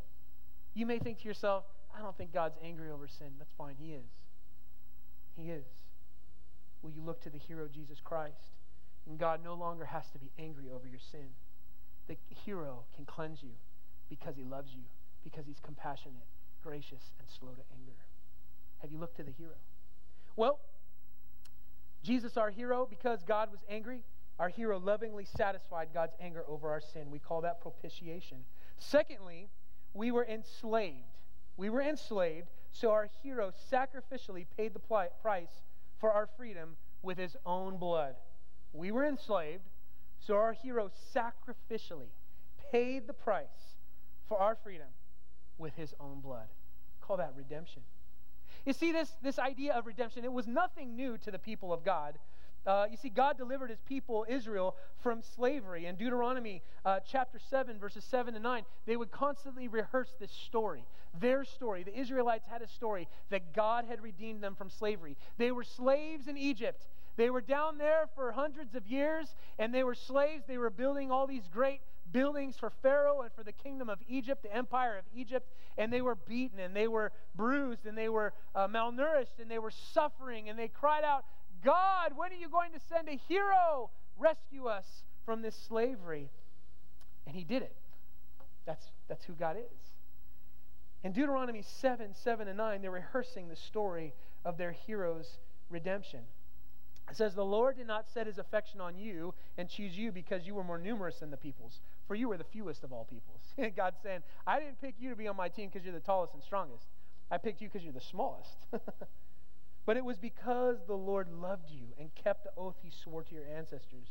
[0.76, 1.64] You may think to yourself,
[1.98, 3.32] I don't think God's angry over sin.
[3.40, 3.78] That's fine.
[3.80, 4.06] He is.
[5.36, 5.64] He is
[6.84, 8.52] will you look to the hero Jesus Christ?
[9.08, 11.28] And God no longer has to be angry over your sin.
[12.08, 13.52] The hero can cleanse you
[14.10, 14.84] because he loves you,
[15.24, 16.28] because he's compassionate,
[16.62, 17.98] gracious, and slow to anger.
[18.80, 19.56] Have you looked to the hero?
[20.36, 20.60] Well,
[22.04, 24.04] Jesus, our hero, because God was angry,
[24.40, 27.10] our hero lovingly satisfied God's anger over our sin.
[27.10, 28.40] We call that propitiation.
[28.78, 29.48] Secondly,
[29.94, 30.98] we were enslaved.
[31.56, 34.80] We were enslaved, so our hero sacrificially paid the
[35.22, 35.62] price
[36.04, 38.16] for our freedom with his own blood.
[38.74, 39.64] We were enslaved,
[40.20, 42.10] so our hero sacrificially
[42.74, 43.78] paid the price
[44.28, 44.88] for our freedom
[45.58, 46.48] with his own blood.
[47.00, 47.84] Call that redemption.
[48.66, 51.86] You see, this, this idea of redemption, it was nothing new to the people of
[51.86, 52.16] God.
[52.66, 55.86] Uh, you see, God delivered his people, Israel, from slavery.
[55.86, 60.86] In Deuteronomy uh, chapter 7, verses 7 to 9, they would constantly rehearse this story.
[61.20, 61.84] Their story.
[61.84, 65.18] The Israelites had a story that God had redeemed them from slavery.
[65.38, 66.88] They were slaves in Egypt.
[67.16, 70.46] They were down there for hundreds of years, and they were slaves.
[70.48, 74.44] They were building all these great buildings for Pharaoh and for the kingdom of Egypt,
[74.44, 78.34] the empire of Egypt, and they were beaten and they were bruised and they were
[78.56, 81.26] uh, malnourished and they were suffering and they cried out,
[81.64, 84.86] God, when are you going to send a hero rescue us
[85.26, 86.30] from this slavery?
[87.26, 87.76] And he did it.
[88.66, 89.92] That's, that's who God is.
[91.04, 94.14] In Deuteronomy 7 7 and 9, they're rehearsing the story
[94.46, 95.38] of their hero's
[95.70, 96.22] redemption.
[97.10, 100.48] It says, The Lord did not set his affection on you and choose you because
[100.48, 103.74] you were more numerous than the peoples, for you were the fewest of all peoples.
[103.76, 106.34] God's saying, I didn't pick you to be on my team because you're the tallest
[106.34, 106.86] and strongest.
[107.30, 108.56] I picked you because you're the smallest.
[109.86, 113.36] But it was because the Lord loved you and kept the oath he swore to
[113.36, 114.08] your ancestors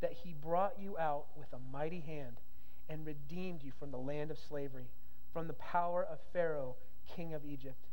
[0.00, 2.40] that he brought you out with a mighty hand
[2.88, 4.88] and redeemed you from the land of slavery,
[5.32, 6.76] from the power of Pharaoh,
[7.16, 7.86] king of Egypt.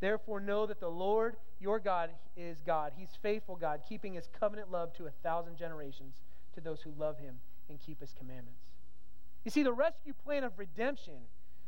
[0.00, 2.92] Therefore, know that the Lord your God is God.
[2.96, 6.16] He's faithful God, keeping his covenant love to a thousand generations
[6.54, 7.36] to those who love him
[7.68, 8.64] and keep his commandments.
[9.44, 11.14] You see, the rescue plan of redemption,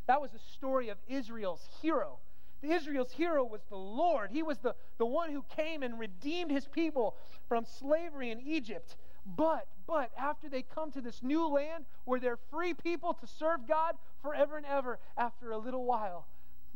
[0.07, 2.19] that was the story of Israel's hero
[2.65, 4.31] Israel's hero was the Lord.
[4.31, 7.17] He was the, the one who came and redeemed his people
[7.49, 8.97] from slavery in Egypt.
[9.37, 13.67] But, but, after they come to this new land where they're free people to serve
[13.67, 16.27] God forever and ever, after a little while,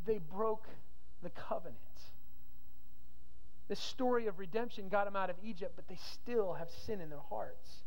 [0.06, 0.66] they broke
[1.22, 1.76] the covenant.
[3.68, 7.10] The story of redemption got them out of Egypt, but they still have sin in
[7.10, 7.82] their hearts.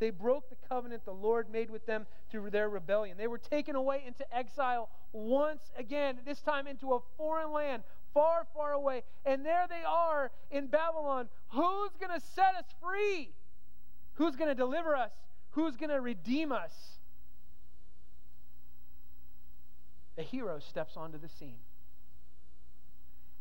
[0.00, 3.18] They broke the covenant the Lord made with them through their rebellion.
[3.18, 7.82] They were taken away into exile once again, this time into a foreign land,
[8.14, 9.02] far, far away.
[9.26, 11.28] And there they are in Babylon.
[11.50, 13.30] Who's going to set us free?
[14.14, 15.12] Who's going to deliver us?
[15.50, 16.72] Who's going to redeem us?
[20.16, 21.60] A hero steps onto the scene.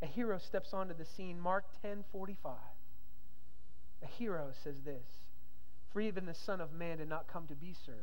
[0.01, 1.39] A hero steps onto the scene.
[1.39, 2.53] Mark 10 45.
[4.01, 5.18] A hero says this
[5.91, 7.97] For even the Son of Man did not come to be served,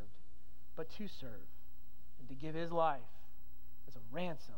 [0.75, 1.49] but to serve,
[2.18, 3.01] and to give his life
[3.87, 4.57] as a ransom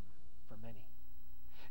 [0.49, 0.85] for many.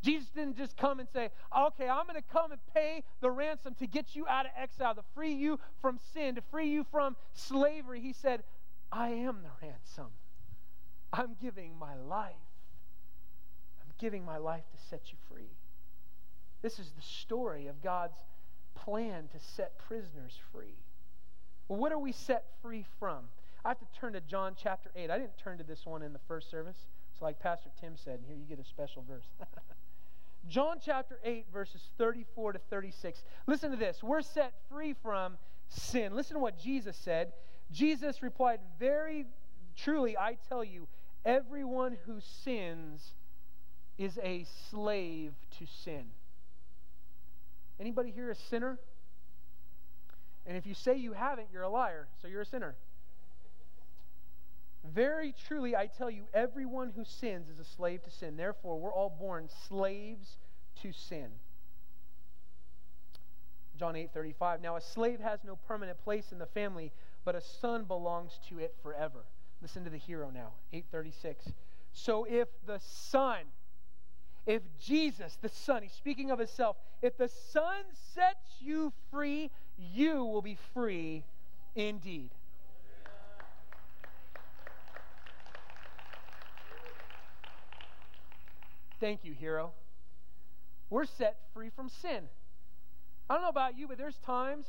[0.04, 3.74] Jesus didn't just come and say, okay, I'm going to come and pay the ransom
[3.80, 7.16] to get you out of exile, to free you from sin, to free you from
[7.34, 8.00] slavery.
[8.00, 8.44] He said,
[8.92, 10.12] I am the ransom.
[11.12, 12.36] I'm giving my life.
[13.82, 15.50] I'm giving my life to set you free.
[16.62, 18.18] This is the story of God's
[18.76, 20.76] plan to set prisoners free.
[21.68, 23.26] Well, what are we set free from?
[23.66, 25.10] I have to turn to John chapter 8.
[25.10, 26.78] I didn't turn to this one in the first service.
[27.20, 29.26] So, like Pastor Tim said, here you get a special verse.
[30.48, 33.24] John chapter 8, verses 34 to 36.
[33.48, 34.02] Listen to this.
[34.02, 36.16] We're set free from sin.
[36.16, 37.34] Listen to what Jesus said.
[37.72, 39.26] Jesus replied, Very
[39.76, 40.88] truly, I tell you,
[41.26, 43.14] everyone who sins
[43.98, 46.06] is a slave to sin.
[47.80, 48.80] Anybody here a sinner?
[50.48, 52.76] And if you say you haven't, you're a liar, so you're a sinner.
[54.94, 58.38] Very truly, I tell you, everyone who sins is a slave to sin.
[58.38, 60.38] Therefore, we're all born slaves
[60.82, 61.28] to sin.
[63.78, 64.62] John 8 35.
[64.62, 66.92] Now, a slave has no permanent place in the family,
[67.26, 69.26] but a son belongs to it forever.
[69.62, 70.52] Listen to the hero now.
[70.72, 71.52] 836.
[71.94, 73.40] So if the son,
[74.46, 77.84] if Jesus, the son, he's speaking of himself, if the son
[78.14, 81.24] sets you free, you will be free
[81.76, 82.30] indeed.
[89.00, 89.72] Thank you, hero.
[90.90, 92.24] We're set free from sin.
[93.30, 94.66] I don't know about you, but there's times,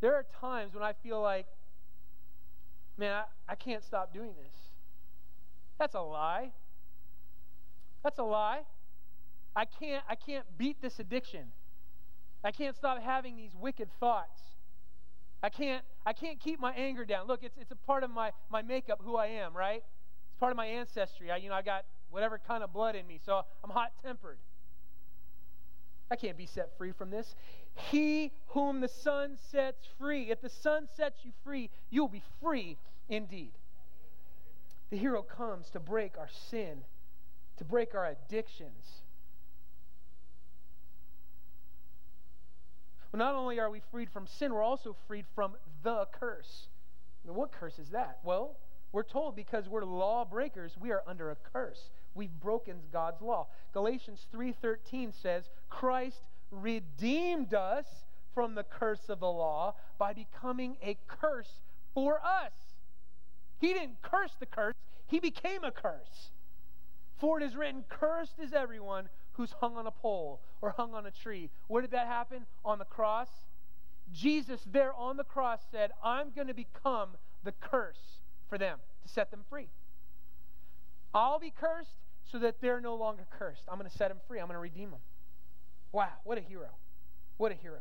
[0.00, 1.46] there are times when I feel like,
[2.96, 4.54] man, I, I can't stop doing this.
[5.78, 6.50] That's a lie.
[8.02, 8.62] That's a lie.
[9.54, 11.52] I can't, I can't beat this addiction.
[12.44, 14.40] I can't stop having these wicked thoughts.
[15.42, 17.26] I can't, I can't keep my anger down.
[17.26, 19.82] Look, it's, it's a part of my, my makeup, who I am, right?
[20.30, 21.30] It's part of my ancestry.
[21.30, 23.20] I, you know, I got whatever kind of blood in me.
[23.24, 24.38] So I'm hot tempered.
[26.10, 27.34] I can't be set free from this.
[27.74, 32.22] He whom the Son sets free, if the Son sets you free, you will be
[32.42, 33.52] free indeed.
[34.90, 36.82] The hero comes to break our sin,
[37.58, 39.02] to break our addictions.
[43.12, 46.68] Well, not only are we freed from sin, we're also freed from the curse.
[47.24, 48.18] Now, what curse is that?
[48.22, 48.56] Well,
[48.92, 51.90] we're told because we're lawbreakers, we are under a curse.
[52.14, 53.46] we've broken God's law.
[53.72, 60.94] Galatians 3:13 says, "Christ redeemed us from the curse of the law by becoming a
[61.06, 61.62] curse
[61.94, 62.52] for us."
[63.58, 64.74] He didn't curse the curse,
[65.06, 66.32] he became a curse.
[67.18, 71.06] For it is written, Cursed is everyone who's hung on a pole or hung on
[71.06, 71.48] a tree.
[71.68, 72.44] Where did that happen?
[72.64, 73.28] On the cross.
[74.12, 77.10] Jesus, there on the cross, said, I'm going to become
[77.44, 79.68] the curse for them to set them free.
[81.14, 81.96] I'll be cursed
[82.30, 83.62] so that they're no longer cursed.
[83.68, 84.40] I'm going to set them free.
[84.40, 85.00] I'm going to redeem them.
[85.92, 86.68] Wow, what a hero.
[87.38, 87.80] What a hero.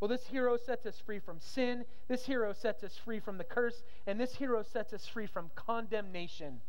[0.00, 1.84] Well, this hero sets us free from sin.
[2.08, 3.82] This hero sets us free from the curse.
[4.06, 6.60] And this hero sets us free from condemnation,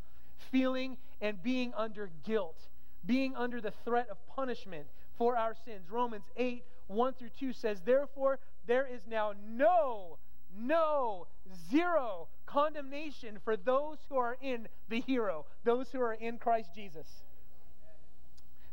[0.52, 2.68] feeling and being under guilt,
[3.06, 5.90] being under the threat of punishment for our sins.
[5.90, 10.18] Romans 8, 1 through 2 says, Therefore, there is now no,
[10.58, 11.28] no,
[11.70, 17.08] zero condemnation for those who are in the hero, those who are in Christ Jesus.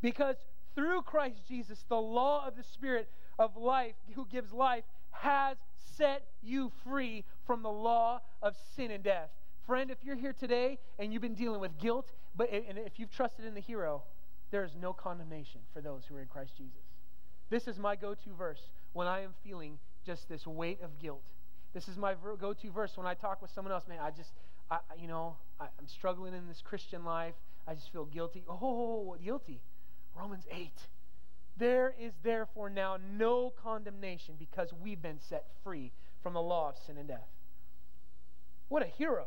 [0.01, 0.37] Because
[0.75, 3.09] through Christ Jesus, the law of the Spirit
[3.39, 5.57] of life, who gives life, has
[5.97, 9.31] set you free from the law of sin and death.
[9.67, 13.11] Friend, if you're here today and you've been dealing with guilt, but and if you've
[13.11, 14.03] trusted in the hero,
[14.51, 16.83] there is no condemnation for those who are in Christ Jesus.
[17.51, 18.61] This is my go-to verse
[18.93, 21.23] when I am feeling just this weight of guilt.
[21.75, 23.85] This is my go-to verse when I talk with someone else.
[23.89, 24.31] Man, I just,
[24.71, 27.35] I, you know, I, I'm struggling in this Christian life.
[27.69, 28.45] I just feel guilty.
[28.49, 29.61] Oh, guilty.
[30.19, 30.71] Romans 8.
[31.59, 36.77] There is therefore now no condemnation because we've been set free from the law of
[36.87, 37.29] sin and death.
[38.69, 39.27] What a hero.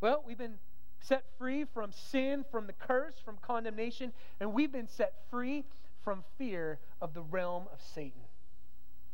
[0.00, 0.58] Well, we've been
[1.00, 5.64] set free from sin, from the curse, from condemnation, and we've been set free
[6.02, 8.22] from fear of the realm of Satan.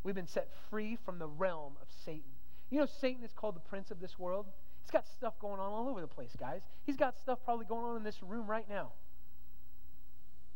[0.03, 2.23] We've been set free from the realm of Satan.
[2.71, 4.47] You know, Satan is called the prince of this world.
[4.83, 6.63] He's got stuff going on all over the place, guys.
[6.85, 8.93] He's got stuff probably going on in this room right now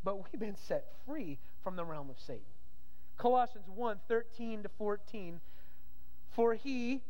[0.04, 2.44] but we've been set free from the realm of Satan.
[3.16, 5.40] Colossians 1 13 to 14.
[6.30, 7.02] For he,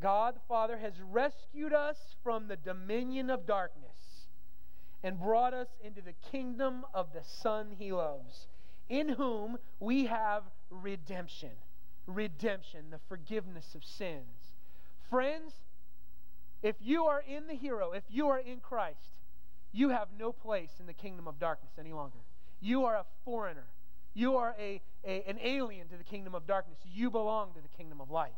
[0.00, 4.26] God the Father, has rescued us from the dominion of darkness
[5.02, 8.48] and brought us into the kingdom of the Son he loves,
[8.88, 11.50] in whom we have redemption.
[12.06, 14.54] Redemption, the forgiveness of sins.
[15.08, 15.52] Friends,
[16.62, 19.10] if you are in the hero, if you are in Christ,
[19.72, 22.18] you have no place in the kingdom of darkness any longer.
[22.60, 23.66] You are a foreigner.
[24.14, 26.78] You are a, a, an alien to the kingdom of darkness.
[26.84, 28.32] You belong to the kingdom of light.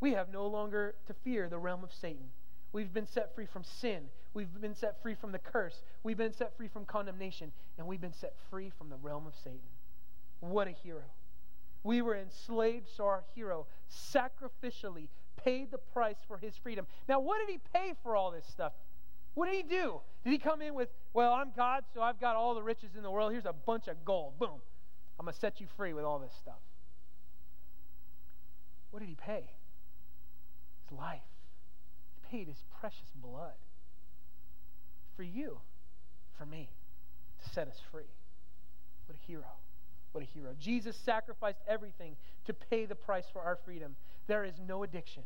[0.00, 2.30] We have no longer to fear the realm of Satan.
[2.72, 4.04] We've been set free from sin.
[4.34, 5.82] We've been set free from the curse.
[6.02, 7.52] We've been set free from condemnation.
[7.78, 9.60] And we've been set free from the realm of Satan.
[10.40, 11.04] What a hero.
[11.82, 16.86] We were enslaved, so our hero sacrificially paid the price for his freedom.
[17.08, 18.72] Now, what did he pay for all this stuff?
[19.34, 20.00] What did he do?
[20.24, 23.02] Did he come in with, well, I'm God, so I've got all the riches in
[23.02, 23.32] the world.
[23.32, 24.38] Here's a bunch of gold.
[24.38, 24.60] Boom.
[25.18, 26.60] I'm going to set you free with all this stuff.
[28.90, 29.44] What did he pay?
[30.88, 31.20] His life.
[32.14, 33.54] He paid his precious blood
[35.16, 35.58] for you,
[36.38, 36.68] for me,
[37.42, 38.10] to set us free.
[39.06, 39.44] What a hero.
[40.12, 40.54] What a hero.
[40.58, 43.96] Jesus sacrificed everything to pay the price for our freedom.
[44.26, 45.22] There is no addiction,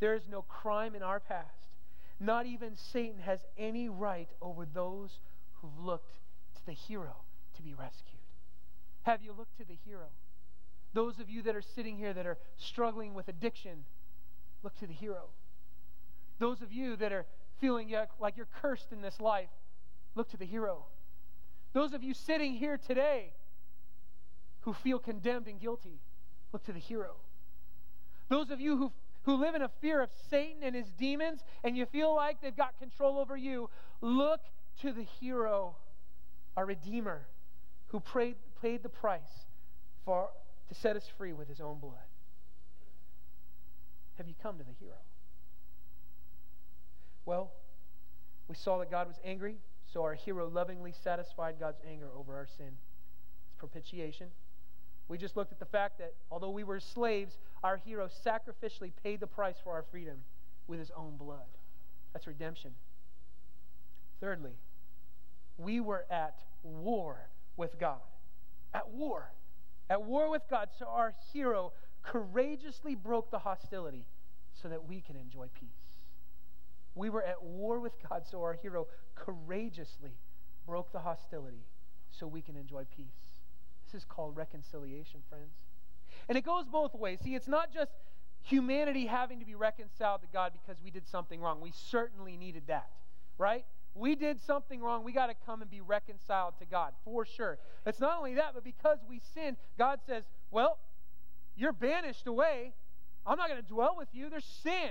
[0.00, 1.64] there is no crime in our past
[2.20, 5.10] not even Satan has any right over those
[5.54, 6.12] who've looked
[6.54, 7.16] to the hero
[7.56, 8.20] to be rescued.
[9.02, 10.06] Have you looked to the hero?
[10.92, 13.84] Those of you that are sitting here that are struggling with addiction,
[14.64, 15.28] look to the hero.
[16.40, 17.26] Those of you that are
[17.60, 19.50] feeling like you're cursed in this life,
[20.16, 20.86] look to the hero.
[21.72, 23.34] Those of you sitting here today
[24.62, 26.00] who feel condemned and guilty,
[26.52, 27.14] look to the hero.
[28.28, 28.92] Those of you who
[29.24, 32.56] who live in a fear of Satan and his demons, and you feel like they've
[32.56, 34.40] got control over you, look
[34.82, 35.76] to the hero,
[36.56, 37.26] our Redeemer,
[37.88, 39.46] who paid, paid the price
[40.04, 40.28] for,
[40.68, 41.94] to set us free with his own blood.
[44.18, 44.96] Have you come to the hero?
[47.26, 47.52] Well,
[48.48, 49.56] we saw that God was angry,
[49.92, 52.72] so our hero lovingly satisfied God's anger over our sin.
[53.46, 54.28] It's propitiation.
[55.08, 59.20] We just looked at the fact that although we were slaves, our hero sacrificially paid
[59.20, 60.18] the price for our freedom
[60.66, 61.40] with his own blood.
[62.12, 62.72] That's redemption.
[64.20, 64.52] Thirdly,
[65.58, 68.00] we were at war with God.
[68.72, 69.30] At war.
[69.90, 70.68] At war with God.
[70.78, 71.72] So our hero
[72.04, 74.04] courageously broke the hostility
[74.52, 75.68] so that we can enjoy peace.
[76.94, 78.86] We were at war with God, so our hero
[79.16, 80.12] courageously
[80.66, 81.64] broke the hostility
[82.12, 83.06] so we can enjoy peace.
[83.84, 85.54] This is called reconciliation, friends.
[86.28, 87.18] And it goes both ways.
[87.22, 87.90] See, it's not just
[88.42, 91.60] humanity having to be reconciled to God because we did something wrong.
[91.60, 92.90] We certainly needed that.
[93.38, 93.64] right?
[93.94, 95.04] We did something wrong.
[95.04, 97.58] We got to come and be reconciled to God, for sure.
[97.86, 100.78] It's not only that, but because we sinned, God says, Well,
[101.56, 102.72] you're banished away.
[103.26, 104.28] I'm not going to dwell with you.
[104.28, 104.90] There's sin.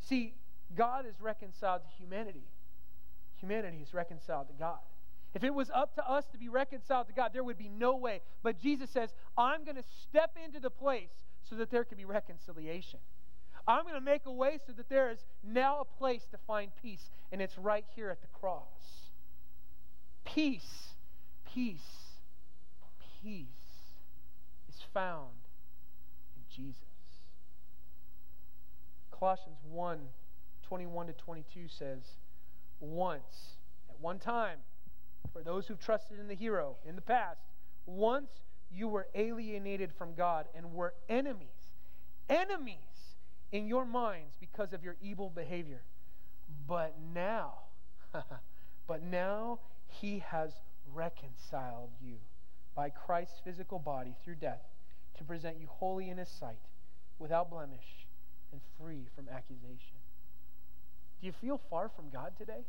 [0.00, 0.34] See,
[0.76, 2.46] God is reconciled to humanity,
[3.36, 4.78] humanity is reconciled to God.
[5.34, 7.94] If it was up to us to be reconciled to God, there would be no
[7.96, 8.22] way.
[8.42, 11.10] But Jesus says, I'm going to step into the place
[11.48, 12.98] so that there can be reconciliation.
[13.66, 16.72] I'm going to make a way so that there is now a place to find
[16.80, 19.12] peace, and it's right here at the cross.
[20.24, 20.94] Peace,
[21.52, 21.76] peace,
[23.22, 23.57] peace
[24.98, 25.30] found
[26.34, 26.82] in Jesus.
[29.12, 30.00] Colossians 1
[30.62, 32.02] 21 to 22 says,
[32.80, 33.56] Once,
[33.88, 34.58] at one time,
[35.32, 37.40] for those who trusted in the hero in the past,
[37.86, 38.28] once
[38.70, 41.70] you were alienated from God and were enemies,
[42.28, 43.14] enemies
[43.52, 45.82] in your minds because of your evil behavior.
[46.66, 47.54] But now,
[48.88, 50.50] but now he has
[50.92, 52.16] reconciled you
[52.74, 54.62] by Christ's physical body through death
[55.18, 56.58] to present you holy in his sight,
[57.18, 58.06] without blemish,
[58.52, 59.98] and free from accusation.
[61.20, 62.64] Do you feel far from God today?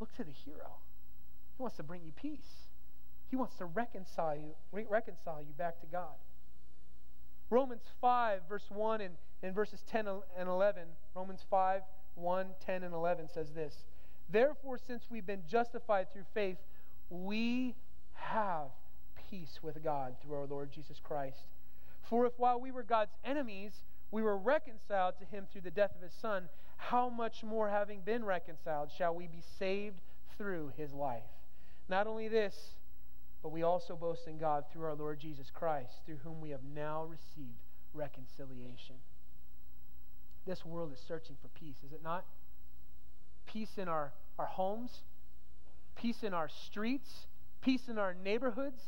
[0.00, 0.76] Look to the hero.
[1.56, 2.68] He wants to bring you peace.
[3.30, 6.14] He wants to reconcile you, re- reconcile you back to God.
[7.50, 10.06] Romans 5, verse 1 and, and verses 10
[10.38, 10.82] and 11.
[11.14, 11.82] Romans 5,
[12.16, 13.84] 1, 10, and 11 says this
[14.28, 16.58] Therefore, since we've been justified through faith,
[17.10, 17.74] we
[18.14, 18.68] have
[19.34, 21.42] peace with God through our Lord Jesus Christ.
[22.08, 23.72] For if while we were God's enemies,
[24.12, 28.00] we were reconciled to him through the death of his Son, how much more, having
[28.02, 30.00] been reconciled, shall we be saved
[30.38, 31.24] through his life?
[31.88, 32.54] Not only this,
[33.42, 36.62] but we also boast in God through our Lord Jesus Christ, through whom we have
[36.72, 37.58] now received
[37.92, 38.96] reconciliation.
[40.46, 42.24] This world is searching for peace, is it not?
[43.46, 45.00] Peace in our, our homes,
[45.96, 47.26] peace in our streets,
[47.62, 48.80] peace in our neighborhoods.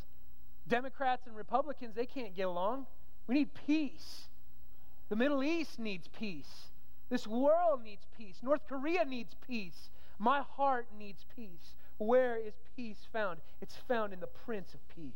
[0.68, 2.86] Democrats and Republicans, they can't get along.
[3.26, 4.28] We need peace.
[5.08, 6.68] The Middle East needs peace.
[7.08, 8.36] This world needs peace.
[8.42, 9.90] North Korea needs peace.
[10.18, 11.74] My heart needs peace.
[11.98, 13.40] Where is peace found?
[13.60, 15.12] It's found in the Prince of Peace.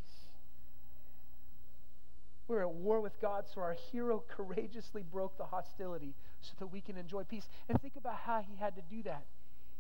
[2.47, 6.81] We're at war with God, so our hero courageously broke the hostility so that we
[6.81, 7.49] can enjoy peace.
[7.69, 9.25] And think about how he had to do that.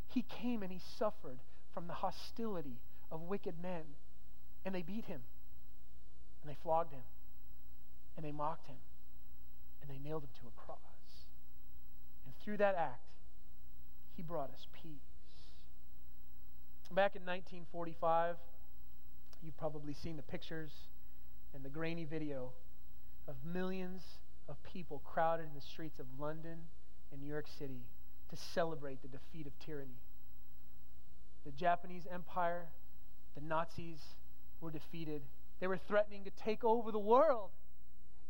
[0.09, 1.39] He came and he suffered
[1.75, 2.79] from the hostility
[3.11, 3.83] of wicked men,
[4.65, 5.21] and they beat him,
[6.43, 7.03] and they flogged him,
[8.17, 8.77] and they mocked him,
[9.83, 10.79] and they nailed him to a cross.
[12.25, 13.05] And through that act,
[14.17, 14.93] he brought us peace.
[16.93, 18.37] Back in 1945,
[19.43, 20.73] you've probably seen the pictures
[21.55, 22.51] and the grainy video
[23.29, 24.03] of millions
[24.49, 26.59] of people crowded in the streets of London
[27.13, 27.83] and New York City
[28.29, 30.01] to celebrate the defeat of tyranny.
[31.45, 32.67] The Japanese Empire,
[33.35, 34.01] the Nazis
[34.61, 35.23] were defeated.
[35.61, 37.51] They were threatening to take over the world.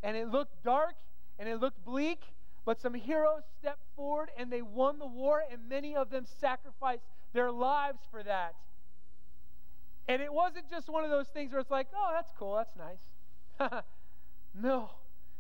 [0.02, 0.94] And it looked dark
[1.38, 2.20] and it looked bleak,
[2.64, 7.04] but some heroes stepped forward and they won the war, and many of them sacrificed
[7.32, 8.54] their lives for that.
[10.08, 12.74] And it wasn't just one of those things where it's like, oh, that's cool, that's
[12.76, 13.82] nice.
[14.54, 14.90] no.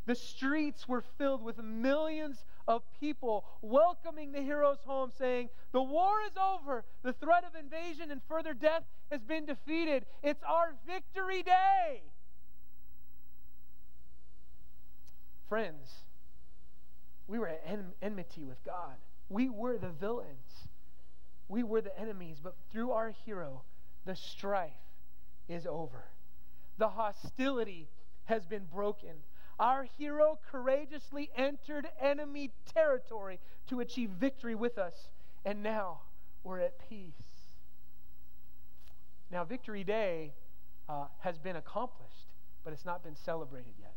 [0.06, 6.14] The streets were filled with millions of people welcoming the heroes home, saying, The war
[6.26, 6.84] is over.
[7.02, 10.06] The threat of invasion and further death has been defeated.
[10.22, 12.02] It's our victory day.
[15.48, 16.04] Friends,
[17.26, 17.62] we were at
[18.00, 18.96] enmity with God.
[19.28, 20.68] We were the villains.
[21.48, 23.62] We were the enemies, but through our hero,
[24.04, 24.70] the strife
[25.48, 26.04] is over.
[26.78, 27.88] The hostility
[28.24, 29.10] has been broken.
[29.60, 33.38] Our hero courageously entered enemy territory
[33.68, 35.10] to achieve victory with us,
[35.44, 36.00] and now
[36.42, 37.12] we're at peace.
[39.30, 40.32] Now, Victory Day
[40.88, 42.32] uh, has been accomplished,
[42.64, 43.94] but it's not been celebrated yet.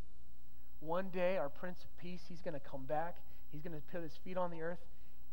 [0.79, 3.15] One day, our Prince of Peace, he's going to come back.
[3.51, 4.85] He's going to put his feet on the earth,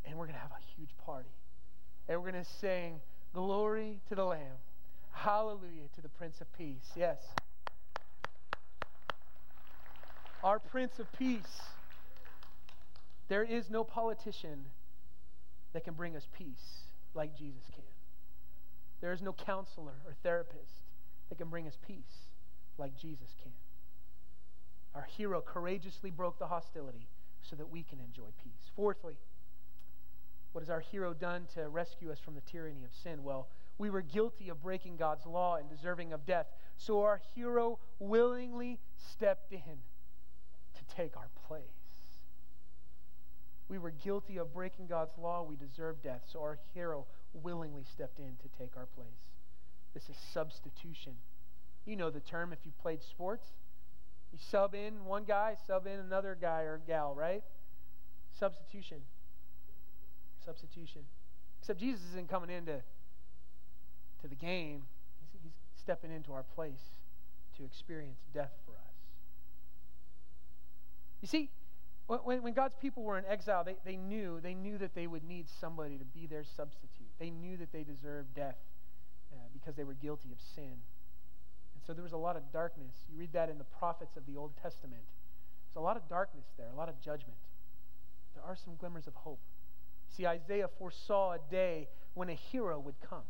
[0.06, 1.28] and we're going to have a huge party
[2.10, 3.00] and we're going to sing
[3.32, 4.58] Glory to the Lamb.
[5.12, 6.90] Hallelujah to the Prince of Peace.
[6.96, 7.18] Yes.
[10.42, 11.60] Our Prince of Peace.
[13.28, 14.64] There is no politician
[15.74, 16.84] that can bring us peace
[17.14, 17.84] like Jesus can.
[19.02, 20.80] There is no counselor or therapist
[21.28, 22.30] that can bring us peace
[22.78, 23.52] like Jesus can.
[24.94, 27.06] Our hero courageously broke the hostility
[27.42, 28.70] so that we can enjoy peace.
[28.74, 29.16] Fourthly,
[30.52, 33.22] what has our hero done to rescue us from the tyranny of sin?
[33.22, 36.46] Well, we were guilty of breaking God's law and deserving of death.
[36.78, 39.78] So our hero willingly stepped in
[40.96, 41.62] take our place.
[43.68, 45.46] We were guilty of breaking God's law.
[45.48, 46.22] We deserved death.
[46.32, 49.06] So our hero willingly stepped in to take our place.
[49.94, 51.14] This is substitution.
[51.86, 53.46] You know the term if you played sports.
[54.32, 57.42] You sub in one guy, sub in another guy or gal, right?
[58.38, 58.98] Substitution.
[60.44, 61.02] Substitution.
[61.60, 62.80] Except Jesus isn't coming into
[64.22, 64.82] to the game.
[65.20, 66.80] He's, he's stepping into our place
[67.56, 68.69] to experience death for.
[71.20, 71.50] You see,
[72.06, 75.22] when, when God's people were in exile, they, they knew they knew that they would
[75.22, 77.06] need somebody to be their substitute.
[77.18, 78.56] They knew that they deserved death
[79.32, 80.64] uh, because they were guilty of sin.
[80.64, 82.94] And so there was a lot of darkness.
[83.12, 85.02] You read that in the prophets of the Old Testament.
[85.66, 87.38] There's a lot of darkness there, a lot of judgment.
[88.34, 89.40] There are some glimmers of hope.
[90.08, 93.22] See, Isaiah foresaw a day when a hero would come.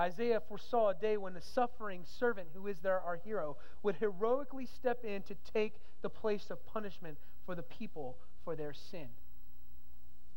[0.00, 4.64] Isaiah foresaw a day when the suffering servant, who is there, our hero, would heroically
[4.64, 9.08] step in to take the place of punishment for the people for their sin.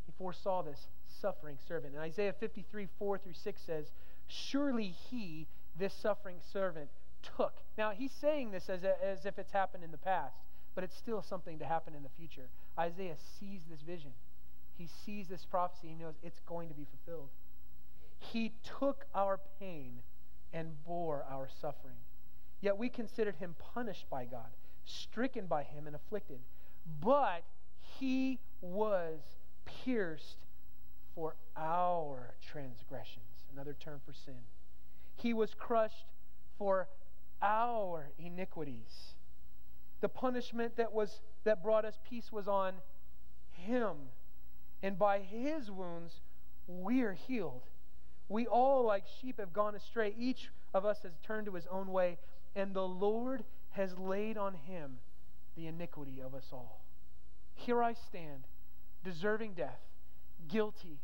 [0.05, 0.88] He foresaw this
[1.22, 1.93] suffering servant.
[1.93, 3.91] And Isaiah 53, 4 through 6 says,
[4.28, 5.47] Surely he,
[5.78, 6.89] this suffering servant,
[7.38, 7.53] took.
[7.78, 10.36] Now, he's saying this as, a, as if it's happened in the past,
[10.74, 12.49] but it's still something to happen in the future.
[12.80, 14.12] Isaiah sees this vision,
[14.78, 17.30] he sees this prophecy, he knows it's going to be fulfilled.
[18.20, 20.01] He took our pain
[20.53, 21.97] and bore our suffering.
[22.62, 24.49] Yet we considered him punished by God,
[24.86, 26.40] stricken by him, and afflicted.
[27.02, 27.44] But
[28.00, 29.20] he was
[29.66, 30.38] pierced
[31.16, 34.36] for our transgressions, another term for sin.
[35.16, 36.06] He was crushed
[36.58, 36.88] for
[37.42, 39.14] our iniquities.
[40.00, 42.74] The punishment that was that brought us peace was on
[43.52, 43.96] him.
[44.82, 46.22] And by his wounds
[46.68, 47.64] we're healed.
[48.30, 50.14] We all, like sheep, have gone astray.
[50.18, 52.18] Each of us has turned to his own way,
[52.56, 54.97] and the Lord has laid on him
[55.55, 56.82] the iniquity of us all.
[57.55, 58.45] Here I stand,
[59.03, 59.80] deserving death,
[60.47, 60.99] guilty,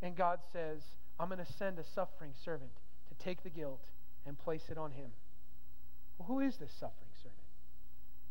[0.00, 0.82] and God says,
[1.18, 2.72] I'm going to send a suffering servant
[3.08, 3.80] to take the guilt
[4.26, 5.10] and place it on him.
[6.18, 7.38] Well, who is this suffering servant?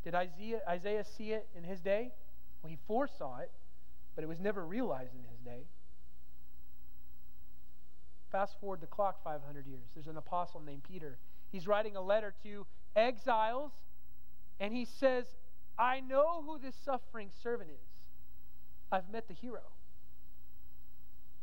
[0.04, 2.12] Did Isaiah, Isaiah see it in his day?
[2.62, 3.52] Well, he foresaw it,
[4.16, 5.66] but it was never realized in his day.
[8.32, 9.88] Fast forward the clock 500 years.
[9.94, 11.18] There's an apostle named Peter.
[11.52, 12.66] He's writing a letter to
[12.96, 13.72] exiles,
[14.60, 15.26] and he says,
[15.78, 17.88] I know who this suffering servant is.
[18.92, 19.62] I've met the hero.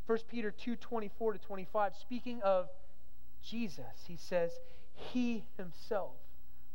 [0.05, 2.69] 1 Peter 2 24 to 25, speaking of
[3.43, 4.51] Jesus, he says,
[4.95, 6.15] He himself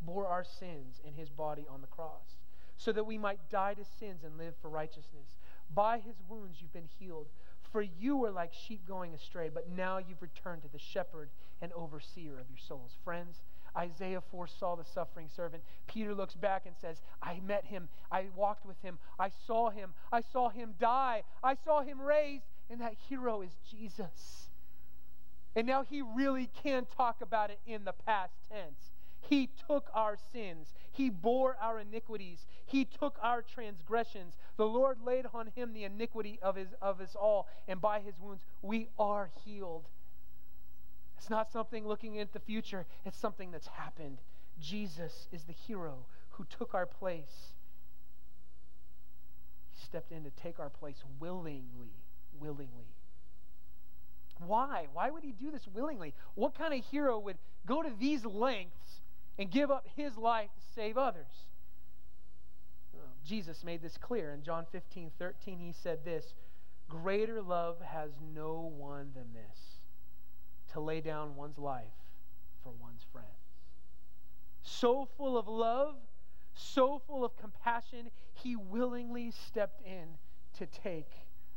[0.01, 2.37] bore our sins in his body on the cross,
[2.77, 5.39] so that we might die to sins and live for righteousness.
[5.75, 7.27] By his wounds you've been healed.
[7.73, 11.73] For you were like sheep going astray, but now you've returned to the shepherd and
[11.73, 12.93] overseer of your souls.
[13.03, 13.41] Friends,
[13.77, 15.63] Isaiah foresaw the suffering servant.
[15.87, 17.89] Peter looks back and says, I met him.
[18.11, 18.99] I walked with him.
[19.19, 19.95] I saw him.
[20.13, 21.23] I saw him die.
[21.43, 22.45] I saw him raised.
[22.71, 24.49] And that hero is Jesus.
[25.57, 28.91] And now he really can talk about it in the past tense.
[29.29, 30.75] He took our sins.
[30.93, 32.47] He bore our iniquities.
[32.67, 34.37] He took our transgressions.
[34.57, 38.15] The Lord laid on him the iniquity of, his, of us all, and by his
[38.21, 39.87] wounds we are healed.
[41.25, 44.19] It's not something looking into the future, it's something that's happened.
[44.61, 47.55] Jesus is the hero who took our place.
[49.73, 51.95] He stepped in to take our place willingly.
[52.39, 52.93] Willingly.
[54.39, 54.89] Why?
[54.93, 56.13] Why would he do this willingly?
[56.35, 59.01] What kind of hero would go to these lengths
[59.39, 61.47] and give up his life to save others.
[63.25, 64.31] Jesus made this clear.
[64.31, 66.35] In John 15, 13, he said this
[66.87, 69.74] Greater love has no one than this,
[70.75, 71.85] to lay down one's life
[72.63, 73.29] for one's friends.
[74.63, 75.97] So full of love,
[76.55, 80.19] so full of compassion, he willingly stepped in
[80.59, 81.11] to take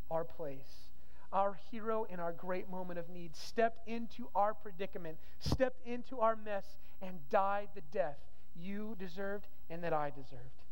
[0.09, 0.87] our place
[1.33, 6.35] our hero in our great moment of need, stepped into our predicament, stepped into our
[6.35, 8.17] mess, and died the death
[8.55, 10.63] you deserved and that I deserved.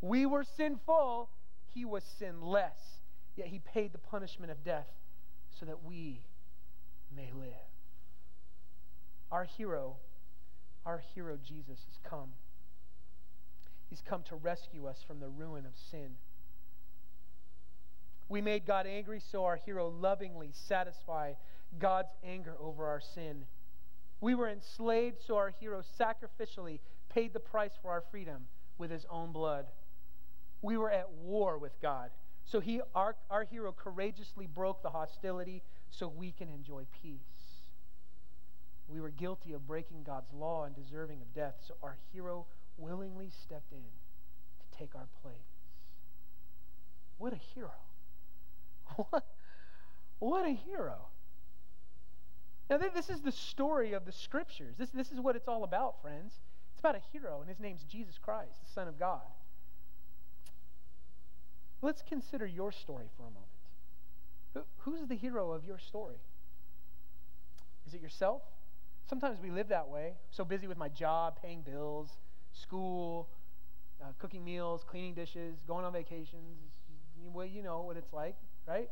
[0.00, 1.28] We were sinful,
[1.74, 3.00] he was sinless,
[3.36, 4.86] yet he paid the punishment of death
[5.58, 6.20] so that we
[7.14, 7.75] may live.
[9.30, 9.96] Our hero,
[10.84, 12.30] our hero Jesus, has come.
[13.88, 16.16] He's come to rescue us from the ruin of sin
[18.28, 21.36] we made God angry, so our hero lovingly satisfied
[21.78, 23.44] God's anger over our sin.
[24.20, 28.46] We were enslaved, so our hero sacrificially paid the price for our freedom
[28.78, 29.66] with his own blood.
[30.62, 32.10] We were at war with God,
[32.44, 37.45] so he, our, our hero courageously broke the hostility so we can enjoy peace.
[38.88, 42.46] We were guilty of breaking God's law and deserving of death, so our hero
[42.78, 45.34] willingly stepped in to take our place.
[47.18, 47.70] What a hero!
[49.10, 49.24] What,
[50.20, 51.08] what a hero.
[52.70, 54.74] Now, this is the story of the scriptures.
[54.78, 56.32] This, this is what it's all about, friends.
[56.72, 59.20] It's about a hero, and his name's Jesus Christ, the Son of God.
[61.82, 63.46] Let's consider your story for a moment.
[64.54, 66.16] Who, who's the hero of your story?
[67.86, 68.42] Is it yourself?
[69.08, 70.14] Sometimes we live that way.
[70.30, 72.10] so busy with my job, paying bills,
[72.52, 73.28] school,
[74.02, 76.58] uh, cooking meals, cleaning dishes, going on vacations.
[77.32, 78.36] Well, you know what it's like,
[78.66, 78.90] right?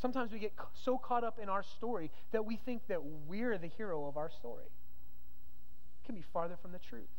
[0.00, 3.68] Sometimes we get so caught up in our story that we think that we're the
[3.68, 4.64] hero of our story.
[4.64, 7.10] It can be farther from the truth.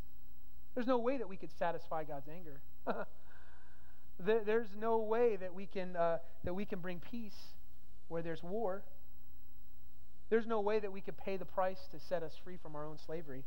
[0.76, 2.62] There's no way that we could satisfy God's anger.
[4.20, 7.54] there's no way that we can uh, that we can bring peace
[8.08, 8.84] where there's war.
[10.34, 12.88] There's no way that we could pay the price to set us free from our
[12.88, 13.44] own slavery.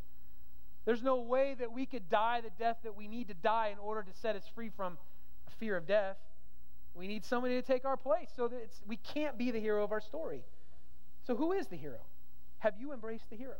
[0.84, 3.78] There's no way that we could die the death that we need to die in
[3.80, 4.96] order to set us free from
[5.58, 6.16] fear of death.
[6.94, 8.28] We need somebody to take our place.
[8.36, 10.44] So that it's, we can't be the hero of our story.
[11.26, 11.98] So, who is the hero?
[12.58, 13.56] Have you embraced the hero?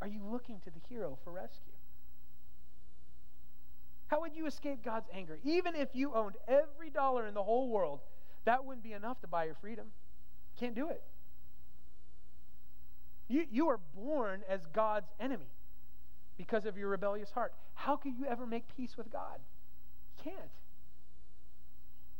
[0.00, 1.74] Are you looking to the hero for rescue?
[4.08, 5.38] How would you escape God's anger?
[5.44, 8.00] Even if you owned every dollar in the whole world,
[8.46, 9.92] that wouldn't be enough to buy your freedom.
[10.58, 11.04] Can't do it.
[13.28, 15.50] You, you are born as God's enemy
[16.36, 17.52] because of your rebellious heart.
[17.74, 19.40] How could you ever make peace with God?
[20.18, 20.50] You can't.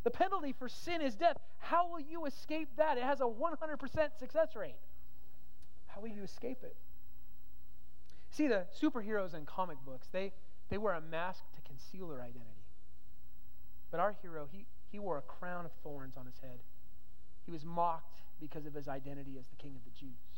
[0.04, 1.36] The penalty for sin is death.
[1.58, 2.96] How will you escape that?
[2.96, 4.76] It has a 100% success rate.
[5.86, 6.76] How will you escape it?
[8.30, 10.32] See, the superheroes in comic books, they,
[10.68, 12.66] they wear a mask to conceal their identity.
[13.90, 16.58] But our hero, he, he wore a crown of thorns on his head.
[17.44, 20.35] He was mocked because of his identity as the king of the Jews.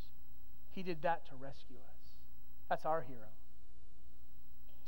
[0.79, 2.11] He did that to rescue us.
[2.69, 3.27] That's our hero.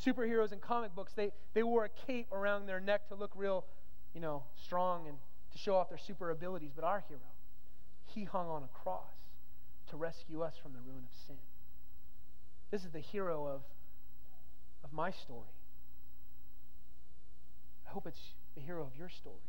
[0.02, 3.66] Superheroes in comic books, they, they wore a cape around their neck to look real
[4.14, 5.18] you know, strong and
[5.52, 7.20] to show off their super abilities, but our hero,
[8.06, 9.12] he hung on a cross
[9.89, 11.36] to rescue us from the ruin of sin.
[12.72, 13.62] This is the hero of,
[14.86, 15.52] of my story.
[17.86, 19.44] I hope it's the hero of your story.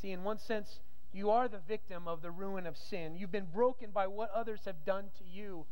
[0.00, 0.78] See, in one sense,
[1.14, 3.14] you are the victim of the ruin of sin.
[3.14, 5.64] You've been broken by what others have done to you.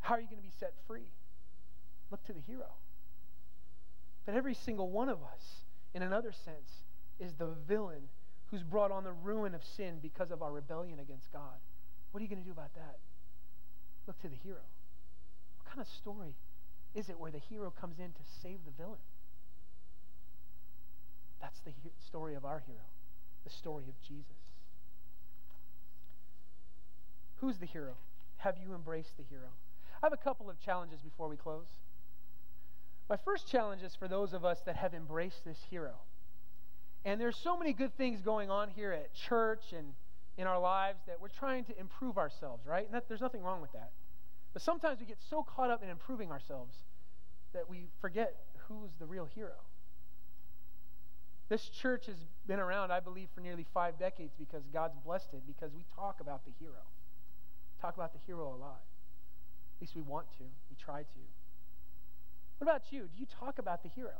[0.00, 1.12] How are you going to be set free?
[2.10, 2.72] Look to the hero.
[4.24, 6.82] But every single one of us, in another sense,
[7.20, 8.08] is the villain
[8.50, 11.60] who's brought on the ruin of sin because of our rebellion against God.
[12.10, 12.96] What are you going to do about that?
[14.06, 14.64] Look to the hero.
[15.58, 16.34] What kind of story
[16.94, 19.04] is it where the hero comes in to save the villain?
[21.40, 22.88] That's the he- story of our hero,
[23.44, 24.37] the story of Jesus.
[27.40, 27.94] Who's the hero?
[28.38, 29.48] Have you embraced the hero?
[30.02, 31.66] I have a couple of challenges before we close.
[33.08, 35.94] My first challenge is for those of us that have embraced this hero.
[37.04, 39.94] And there's so many good things going on here at church and
[40.36, 42.84] in our lives that we're trying to improve ourselves, right?
[42.84, 43.90] And that, there's nothing wrong with that.
[44.52, 46.76] But sometimes we get so caught up in improving ourselves
[47.52, 48.34] that we forget
[48.68, 49.56] who's the real hero.
[51.48, 52.16] This church has
[52.46, 56.20] been around, I believe, for nearly five decades because God's blessed it, because we talk
[56.20, 56.84] about the hero.
[57.80, 58.80] Talk about the hero a lot.
[59.76, 60.44] At least we want to.
[60.70, 61.18] We try to.
[62.58, 63.02] What about you?
[63.02, 64.18] Do you talk about the hero?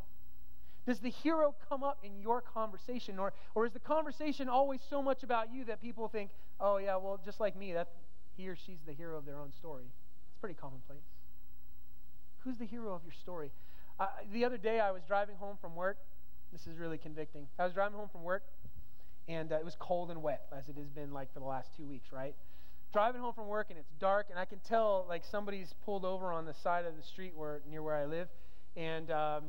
[0.86, 3.18] Does the hero come up in your conversation?
[3.18, 6.30] Or, or is the conversation always so much about you that people think,
[6.60, 7.88] oh, yeah, well, just like me, that
[8.36, 9.84] he or she's the hero of their own story?
[9.84, 11.02] It's pretty commonplace.
[12.38, 13.50] Who's the hero of your story?
[13.98, 15.98] Uh, the other day, I was driving home from work.
[16.52, 17.48] This is really convicting.
[17.58, 18.44] I was driving home from work,
[19.26, 21.76] and uh, it was cold and wet, as it has been like for the last
[21.76, 22.34] two weeks, right?
[22.92, 26.32] Driving home from work, and it's dark, and I can tell like somebody's pulled over
[26.32, 28.28] on the side of the street where near where I live,
[28.76, 29.44] and um,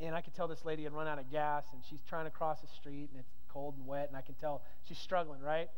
[0.00, 2.30] and I could tell this lady had run out of gas, and she's trying to
[2.30, 5.68] cross the street, and it's cold and wet, and I can tell she's struggling, right?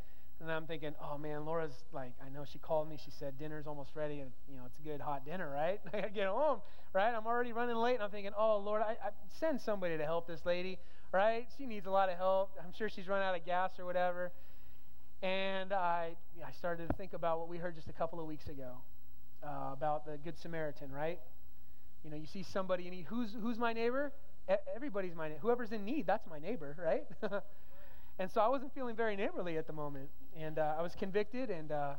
[0.41, 2.99] And I'm thinking, oh man, Laura's like, I know she called me.
[3.03, 5.81] She said dinner's almost ready, and you know it's a good hot dinner, right?
[5.93, 6.59] I gotta get home,
[6.93, 7.15] right?
[7.15, 9.11] I'm already running late, and I'm thinking, oh Lord, I, I
[9.41, 10.79] send somebody to help this lady,
[11.13, 11.47] right?
[11.57, 12.51] She needs a lot of help.
[12.63, 14.33] I'm sure she's run out of gas or whatever.
[15.23, 18.47] And I, I started to think about what we heard just a couple of weeks
[18.49, 18.73] ago
[19.43, 21.19] uh, about the Good Samaritan, right?
[22.05, 23.07] You know, you see somebody in need.
[23.09, 24.13] Who's, who's my neighbor?
[24.75, 25.41] Everybody's my neighbor.
[25.41, 27.05] Whoever's in need, that's my neighbor, right?
[28.19, 30.11] and so I wasn't feeling very neighborly at the moment.
[30.39, 31.95] And uh, I was convicted, and uh,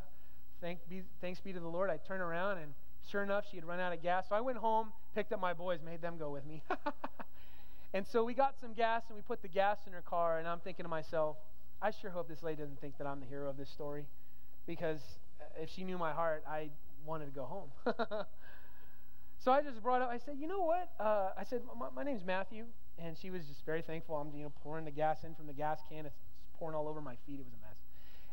[0.61, 2.73] thank be, thanks be to the Lord, I turned around, and
[3.09, 4.25] sure enough, she had run out of gas.
[4.29, 6.61] So I went home, picked up my boys, made them go with me.
[7.93, 10.47] and so we got some gas, and we put the gas in her car, and
[10.47, 11.37] I'm thinking to myself,
[11.85, 14.05] I sure hope this lady doesn't think that I'm the hero of this story.
[14.65, 15.01] Because
[15.39, 16.69] uh, if she knew my heart, I
[17.05, 18.25] wanted to go home.
[19.45, 20.89] So I just brought up, I said, you know what?
[20.99, 22.65] Uh, I said, my, my, name's Matthew.
[22.97, 24.15] And she was just very thankful.
[24.15, 26.07] I'm, you know, pouring the gas in from the gas can.
[26.07, 26.17] It's
[26.57, 27.39] pouring all over my feet.
[27.39, 27.77] It was a mess.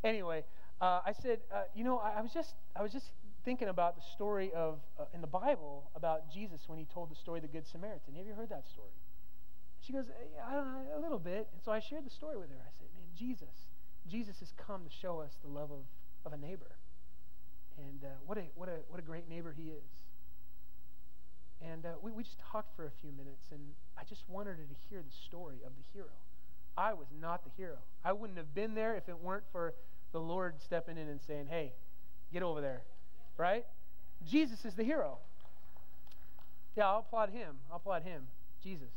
[0.04, 0.42] Anyway,
[0.80, 3.12] uh, I said, uh, you know, I, I, was just, I was just
[3.44, 7.16] thinking about the story of uh, in the Bible about Jesus when he told the
[7.16, 8.14] story of the Good Samaritan.
[8.16, 8.96] Have you heard that story?
[9.80, 11.48] She goes, yeah, know, a little bit.
[11.52, 12.56] And so I shared the story with her.
[12.56, 12.81] I said,
[13.16, 13.54] Jesus,
[14.10, 15.84] Jesus has come to show us the love of,
[16.24, 16.70] of a neighbor.
[17.78, 19.90] And uh, what, a, what, a, what a great neighbor he is.
[21.62, 23.60] And uh, we, we just talked for a few minutes, and
[23.96, 26.10] I just wanted her to hear the story of the hero.
[26.76, 27.76] I was not the hero.
[28.04, 29.74] I wouldn't have been there if it weren't for
[30.12, 31.72] the Lord stepping in and saying, hey,
[32.32, 32.82] get over there.
[33.36, 33.64] Right?
[34.28, 35.18] Jesus is the hero.
[36.76, 37.56] Yeah, I'll applaud him.
[37.70, 38.26] I'll applaud him.
[38.62, 38.90] Jesus.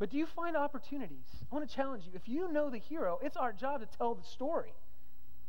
[0.00, 1.26] But do you find opportunities?
[1.52, 2.12] I want to challenge you.
[2.14, 4.72] If you know the hero, it's our job to tell the story.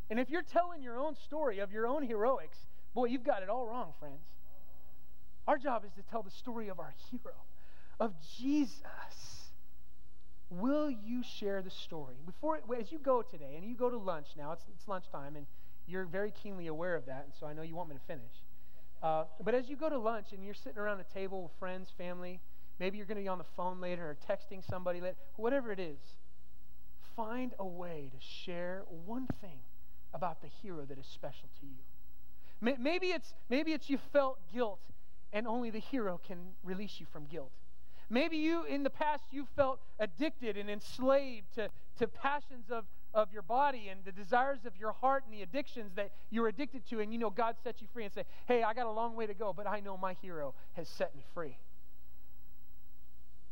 [0.09, 2.57] And if you're telling your own story of your own heroics,
[2.93, 4.25] boy, you've got it all wrong, friends.
[5.47, 7.33] Our job is to tell the story of our hero,
[7.97, 8.83] of Jesus.
[10.49, 12.15] Will you share the story?
[12.25, 15.45] Before, as you go today, and you go to lunch now, it's, it's lunchtime, and
[15.87, 18.33] you're very keenly aware of that, and so I know you want me to finish.
[19.01, 21.89] Uh, but as you go to lunch and you're sitting around a table with friends,
[21.97, 22.41] family,
[22.81, 25.79] maybe you're going to be on the phone later or texting somebody later, whatever it
[25.79, 25.99] is,
[27.15, 29.59] find a way to share one thing
[30.15, 32.75] about the hero that is special to you.
[32.79, 34.79] Maybe it's, maybe it's you felt guilt
[35.31, 37.51] and only the hero can release you from guilt.
[38.09, 41.69] Maybe you, in the past, you felt addicted and enslaved to,
[41.99, 45.91] to passions of, of your body and the desires of your heart and the addictions
[45.95, 48.73] that you're addicted to, and you know God set you free and say, Hey, I
[48.73, 51.57] got a long way to go, but I know my hero has set me free.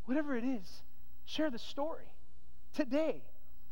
[0.09, 0.81] Whatever it is,
[1.25, 2.11] share the story
[2.73, 3.21] today.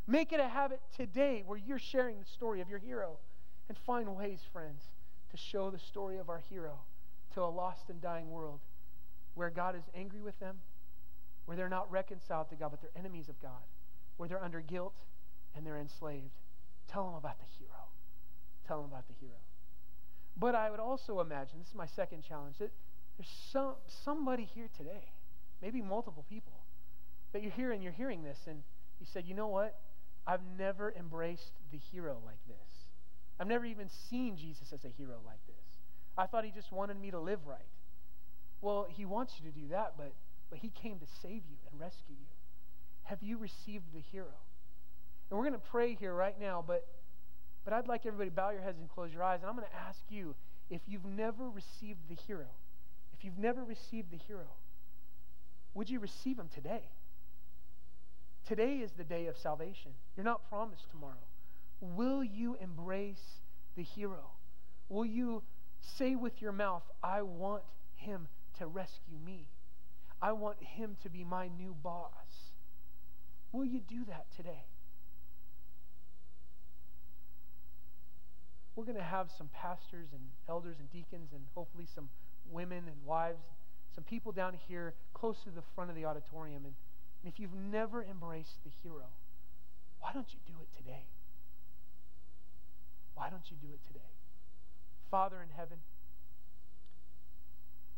[0.05, 3.17] Make it a habit today where you're sharing the story of your hero.
[3.69, 4.83] And find ways, friends,
[5.31, 6.77] to show the story of our hero
[7.33, 8.59] to a lost and dying world
[9.33, 10.57] where God is angry with them,
[11.45, 13.65] where they're not reconciled to God, but they're enemies of God,
[14.17, 14.93] where they're under guilt
[15.55, 16.37] and they're enslaved.
[16.87, 17.87] Tell them about the hero.
[18.67, 19.37] Tell them about the hero.
[20.39, 22.69] But I would also imagine, this is my second challenge, that
[23.17, 25.13] there's some, somebody here today,
[25.61, 26.53] maybe multiple people,
[27.33, 28.63] that you're here and you're hearing this and
[28.99, 29.79] you said, you know what?
[30.25, 32.87] I've never embraced the hero like this.
[33.39, 35.55] I've never even seen Jesus as a hero like this.
[36.17, 37.59] I thought he just wanted me to live right.
[38.61, 40.13] Well, he wants you to do that, but,
[40.49, 42.25] but he came to save you and rescue you.
[43.03, 44.33] Have you received the hero?
[45.29, 46.87] And we're going to pray here right now, but,
[47.63, 49.39] but I'd like everybody to bow your heads and close your eyes.
[49.41, 50.35] And I'm going to ask you
[50.69, 52.47] if you've never received the hero,
[53.17, 54.47] if you've never received the hero,
[55.77, 56.83] would you receive him today?
[58.47, 59.91] Today is the day of salvation.
[60.15, 61.13] You're not promised tomorrow.
[61.79, 63.41] Will you embrace
[63.75, 64.31] the hero?
[64.89, 65.43] Will you
[65.95, 67.63] Say with your mouth, I want
[67.95, 68.27] him
[68.59, 69.47] to rescue me.
[70.21, 72.51] I want him to be my new boss.
[73.51, 74.65] Will you do that today?
[78.75, 82.09] We're going to have some pastors and elders and deacons and hopefully some
[82.51, 83.43] women and wives,
[83.97, 86.65] some people down here close to the front of the auditorium.
[86.65, 86.75] And,
[87.23, 89.07] and if you've never embraced the hero,
[89.99, 91.01] why don't you do it today?
[93.15, 94.05] Why don't you do it today?
[95.09, 95.79] Father in heaven,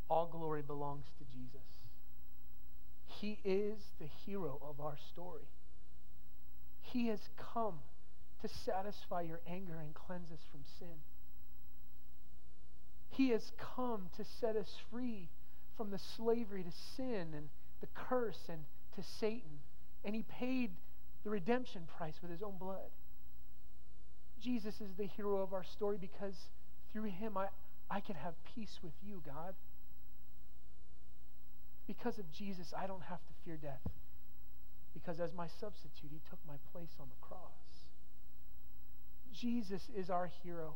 [0.10, 1.68] all glory belongs to Jesus.
[3.06, 5.50] He is the hero of our story.
[6.80, 7.20] He has
[7.54, 7.80] come
[8.42, 10.96] to satisfy your anger and cleanse us from sin.
[13.10, 15.28] He has come to set us free
[15.80, 17.48] from the slavery to sin and
[17.80, 18.60] the curse and
[18.98, 19.60] to Satan.
[20.04, 20.72] And he paid
[21.24, 22.92] the redemption price with his own blood.
[24.44, 26.36] Jesus is the hero of our story because
[26.92, 27.48] through him, I,
[27.90, 29.56] I can have peace with you, God.
[31.88, 33.88] Because of Jesus, I don't have to fear death.
[34.94, 37.40] Because as my substitute, he took my place on the cross.
[39.34, 40.74] Jesus is our hero.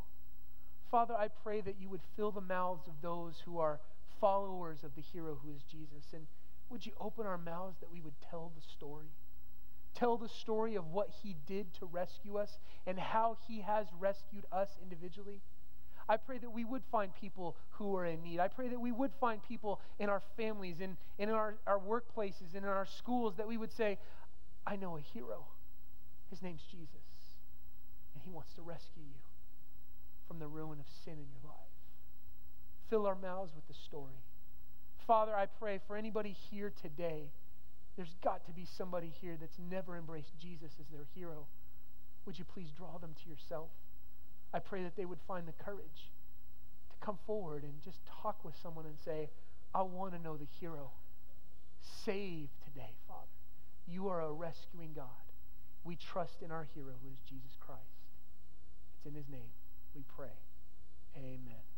[0.89, 3.81] Father, I pray that you would fill the mouths of those who are
[4.23, 6.13] followers of the hero who is Jesus.
[6.13, 6.27] And
[6.69, 9.07] would you open our mouths that we would tell the story?
[9.93, 12.57] Tell the story of what he did to rescue us
[12.87, 15.41] and how he has rescued us individually.
[16.07, 18.39] I pray that we would find people who are in need.
[18.39, 22.55] I pray that we would find people in our families, in, in our, our workplaces,
[22.55, 23.97] and in our schools that we would say,
[24.65, 25.47] I know a hero.
[26.29, 26.87] His name's Jesus.
[28.15, 29.19] And he wants to rescue you
[30.29, 31.42] from the ruin of sin in your life.
[32.93, 34.21] Fill our mouths with the story.
[35.07, 37.23] Father, I pray for anybody here today,
[37.95, 41.47] there's got to be somebody here that's never embraced Jesus as their hero.
[42.27, 43.69] Would you please draw them to yourself?
[44.53, 46.11] I pray that they would find the courage
[46.91, 49.31] to come forward and just talk with someone and say,
[49.73, 50.91] I want to know the hero.
[52.05, 53.25] Save today, Father.
[53.87, 55.07] You are a rescuing God.
[55.83, 57.81] We trust in our hero who is Jesus Christ.
[58.97, 59.49] It's in his name
[59.95, 60.37] we pray.
[61.17, 61.72] Amen.